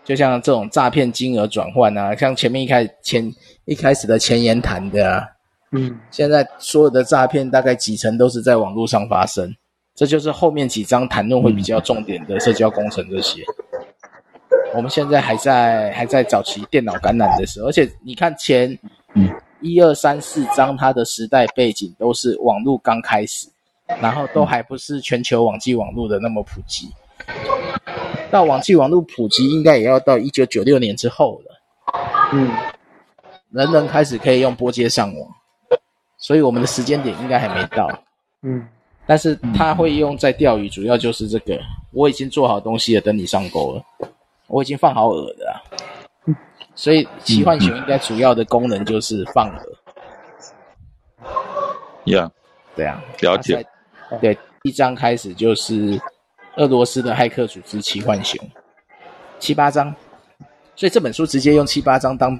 [0.03, 3.31] 就像这种诈骗金额转换啊，像前面一开前
[3.65, 5.27] 一开始的前言谈的啊，
[5.73, 9.55] 嗯，现在所有的诈骗大概几成都是在网络上发生，
[9.99, 13.43] 这就是后面几章谈论会比较重点的社交工程这些。
[14.73, 18.79] 我们现在还在还在早期电脑感染的时候，而且你看前
[19.59, 23.49] 一二三四章它的时代背景都是网络刚开始，
[24.01, 26.87] 然后都还不是全球网际网络的那么普及。
[28.31, 32.31] 到网际网络普及，应该也要到一九九六年之后了。
[32.31, 32.49] 嗯，
[33.51, 35.29] 人人开始可以用拨接上网，
[36.17, 37.91] 所以我们的时间点应该还没到。
[38.43, 38.65] 嗯，
[39.09, 41.59] 但是他会用在钓鱼，主要就是这个。
[41.91, 43.83] 我已经做好东西了，等你上钩了。
[44.45, 45.63] 我已经放好饵了，
[46.75, 51.25] 所以奇幻熊应该主要的功能就是放饵。
[52.05, 52.29] Yeah，
[52.75, 53.65] 对啊，了解。
[54.21, 55.99] 对，一章开始就是。
[56.55, 58.37] 俄罗斯的骇客组织奇幻熊，
[59.39, 59.95] 七八章，
[60.75, 62.37] 所以这本书直接用七八章当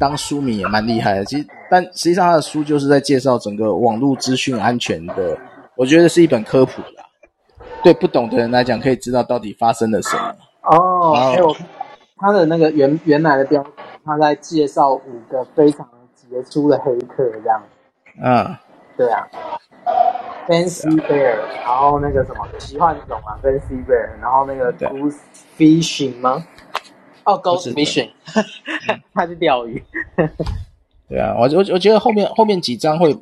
[0.00, 1.24] 当书名也蛮厉害的。
[1.26, 5.36] 其实，但实际上他的书就是在介绍整个网络资讯安全的，
[5.76, 7.04] 我觉得是一本科普啦。
[7.82, 10.34] 对不懂的人来讲，可以知道到底发生了什么。
[10.62, 11.54] 哦，还有
[12.16, 13.70] 他的那个原原来的标题，
[14.04, 17.62] 他在介绍五个非常杰出的黑客，这样。
[18.22, 18.56] 嗯，
[18.96, 19.28] 对啊。
[20.48, 25.18] Fancy Bear，然后那个什么奇幻种啊，Fancy Bear，然后那个 Ghost
[25.56, 26.44] Fishing 吗？
[27.24, 28.10] 哦，Ghost Fishing，
[29.12, 29.82] 他去钓鱼。
[31.08, 33.16] 对啊，我我我觉得后面后面几章会，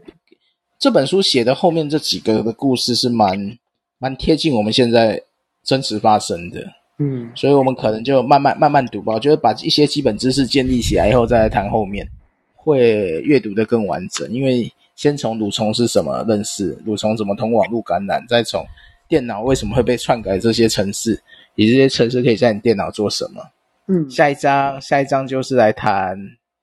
[0.85, 3.59] 这本书写的后面这几个的故事是蛮
[3.97, 5.19] 蛮贴近我们现在
[5.63, 6.63] 真实发生的。
[6.99, 9.15] 嗯，所以我们可能就慢慢慢慢读吧。
[9.15, 12.07] 我觉得把一些基本知识建立起来以后，再来谈后面，
[12.55, 14.71] 会阅读的更完整，因为。
[14.95, 18.65] 先从蠕虫是什么认识，蠕虫怎么通网络感染，再从
[19.09, 21.21] 电脑为什么会被篡改这些城市，
[21.57, 23.43] 以及这些城市可以在你电脑做什么。
[23.89, 26.17] 嗯，下一章，下一章就是来谈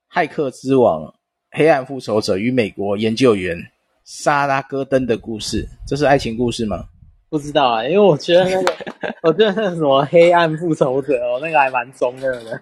[0.09, 1.13] 骇客之王、
[1.51, 3.57] 黑暗复仇者与美国研究员
[4.04, 5.68] 萨拉戈登的故事。
[5.88, 6.86] 这是爱情故事吗？
[7.30, 8.74] 不知道啊，因为我觉得那个，
[9.24, 12.62] 我觉得那个什么黑暗复仇者哦，那个还蛮中二的。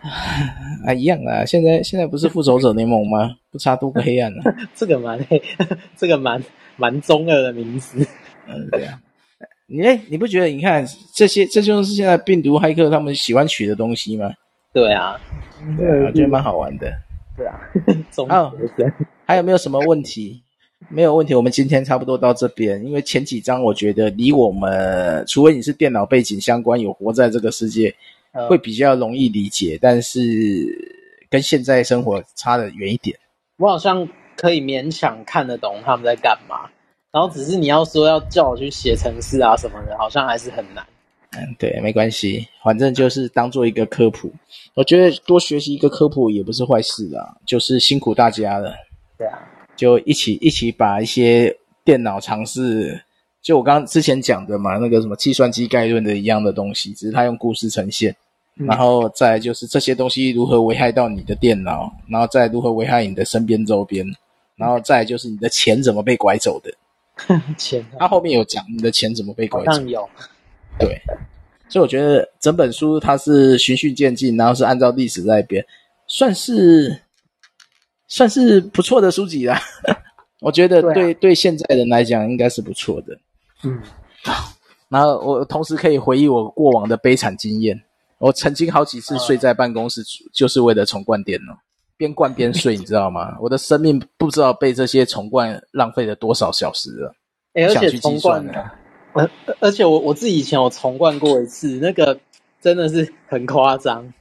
[0.86, 1.44] 啊，一样啊！
[1.46, 3.34] 现在现在不是复仇者联盟吗？
[3.50, 4.42] 不差多个黑暗了。
[4.76, 5.42] 这个蛮黑，
[5.96, 6.42] 这个蛮
[6.76, 8.06] 蛮中二的名字。
[8.46, 9.00] 嗯，对啊。
[9.66, 10.46] 你哎，你不觉得？
[10.48, 10.84] 你看
[11.14, 14.30] 这些，这就是现在病毒骇客他们喜欢取的东西吗？
[14.74, 15.18] 对啊，
[15.78, 16.92] 对啊，我觉得蛮好玩的。
[17.40, 17.56] 对啊。
[18.28, 18.52] 好，
[19.24, 20.42] 还有没有什么问题？
[20.90, 22.84] 没有问题，我们今天差不多到这边。
[22.84, 27.94] 因为前几章我觉得离我们，除非你是电脑背景相关，有活在这个世界。
[28.48, 30.20] 会比较容易理解，但是
[31.28, 33.18] 跟现在生活差的远一点。
[33.56, 36.70] 我好像可以勉强看得懂他们在干嘛，
[37.10, 40.86] 然后只是你要说要叫我去写程式啊什么的，好像还是很难。
[41.36, 44.32] 嗯，对，没关系，反正就是当做一个科普。
[44.74, 48.74] 我觉得多学习一个科普也不是坏事啦，就是辛苦大家了。
[49.16, 49.38] 对啊，
[49.76, 53.00] 就一起一起把一些电脑尝试
[53.40, 58.14] 就我刚刚之前讲的嘛，那个什么计算机概论的一样的东西，只是它用故事呈现。
[58.56, 64.04] 嗯、然后再就是这些东西如何危害到你的电脑，然后再如何危害你的身边周边，
[64.56, 66.72] 然后再就是你的钱怎么被拐走的。
[67.56, 69.80] 钱，他后面有讲你的钱怎么被拐走。
[69.82, 70.08] 有。
[70.80, 71.00] 对，
[71.68, 75.64] 所以我觉得整本书它是循序渐进，然后是按照历史在编，
[76.06, 77.00] 算是
[78.08, 79.60] 算是不错的书籍啦。
[80.40, 83.16] 我觉得对对，对现在人来讲应该是不错的。
[83.62, 83.80] 嗯。
[84.88, 87.80] 然后我同时可以回忆我过往的悲惨经验。
[88.18, 90.02] 我曾经好几次睡在办公室，
[90.32, 91.56] 就是为了重灌电脑，
[91.96, 93.36] 边灌边睡， 你知道吗？
[93.40, 97.14] 我的生命不知道被这些重灌浪费了多少小时了。
[97.54, 98.44] 欸、而且重灌，
[99.12, 99.30] 而
[99.60, 102.18] 而且我我自己以前有重灌过一次，那个
[102.60, 104.12] 真的是很夸张，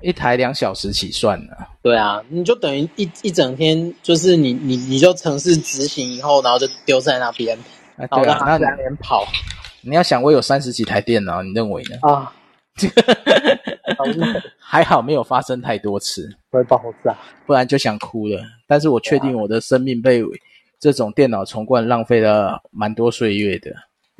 [0.00, 1.52] 一台两小时起算呢。
[1.82, 7.58] 对啊，你就等于一一整天，就是你你你就程式执行以后，然后就丢在那边，
[7.96, 9.26] 啊对啊，然后在那边跑。
[9.82, 11.96] 你要想，我有三十几台电脑，你认为呢？
[12.02, 12.32] 啊。
[14.58, 17.14] 还好没有发生太多次，会爆炸，
[17.44, 18.40] 不然就想哭了。
[18.66, 20.22] 但是我确定我的生命被
[20.78, 23.70] 这种电脑重灌浪费了蛮多岁月的。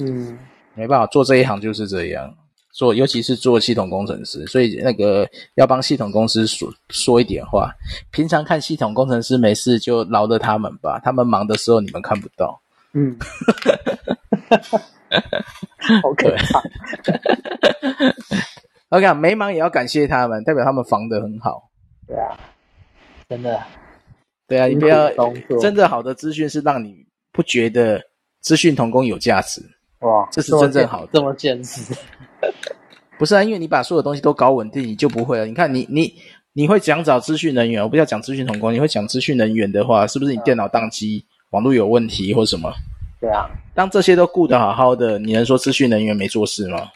[0.01, 0.39] 嗯，
[0.75, 2.35] 没办法，做这一行就是这样，
[2.73, 7.71] 做尤其是做系统工程师，所以那个要帮系统公司说说一点话。
[8.11, 12.61] 平常看系统工程师没事就饶了他们吧，他们忙的时候你们看不到。
[12.93, 13.17] 嗯。
[16.03, 16.63] 好可怕！
[18.97, 21.69] OK，没忙也要感谢他们，代表他们防得很好。
[22.07, 22.39] 对啊，
[23.29, 23.61] 真的。
[24.47, 25.11] 对啊，你不要
[25.61, 28.01] 真的好的资讯是让你不觉得
[28.41, 29.61] 资讯同工有价值。
[30.01, 31.11] 哇，这是真正好的。
[31.13, 31.95] 这么坚持？
[33.19, 35.47] 不是啊，因为你把所有东西都搞稳定，你就不会了。
[35.47, 36.15] 你看你，你你
[36.63, 42.73] 你会讲找资讯人员，我不要讲资讯同工，你会讲资讯人员的话，是不是你电脑宕机、网络有问题或什么？
[43.21, 46.89] 对啊，当这些都顾得好好的，你能说资讯人员没做事吗？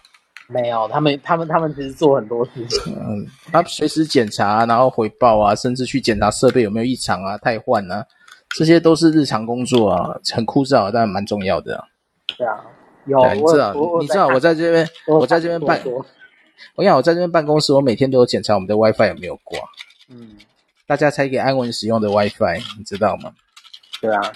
[0.49, 2.95] 没有，他们他们他们其实做很多事情。
[2.97, 8.05] 嗯，他随时检查，然后回报啊，甚至去检查设备有没有异常啊、汰换啊，
[8.57, 11.85] 这些都是日常工作啊，很枯燥，但蛮重要的。
[12.39, 12.61] 对啊，
[13.07, 16.05] 有，对你知道，你知道我在这边，我在这边办，我
[16.83, 19.59] 跟你讲，我在这边办公室，我每天都有检查我们的 WiFi 有没有挂。
[20.09, 20.37] 嗯，
[20.87, 23.33] 大家才可以安稳使用的 WiFi，你知道吗？
[24.01, 24.33] 对啊。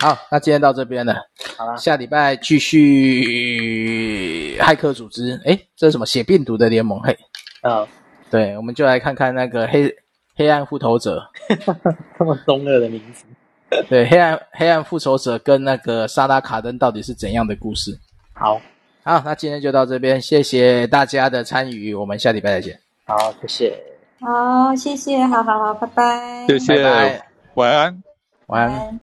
[0.00, 1.26] 好，那今天到这边了。
[1.56, 5.40] 好了，下礼拜继续骇客组织。
[5.44, 6.06] 诶，这是什么？
[6.06, 7.00] 写病毒的联盟。
[7.00, 7.18] 嘿，
[7.62, 7.84] 嗯，
[8.30, 9.92] 对，我们就来看看那个黑
[10.36, 11.28] 黑暗复仇者，
[12.16, 13.24] 这么中二的名字。
[13.88, 17.98] 对，黑暗黑暗复仇者跟那个萨拉卡登到底是怎样的故事？
[18.32, 18.60] 好，
[19.02, 22.78] 好，那今天就到这边，谢谢大家的参与，我们下礼拜再见。
[23.04, 23.78] 好，谢谢。
[24.20, 26.46] 好，谢谢，好好好，拜拜。
[26.48, 28.02] 谢谢，拜拜，晚安，
[28.46, 28.96] 晚安。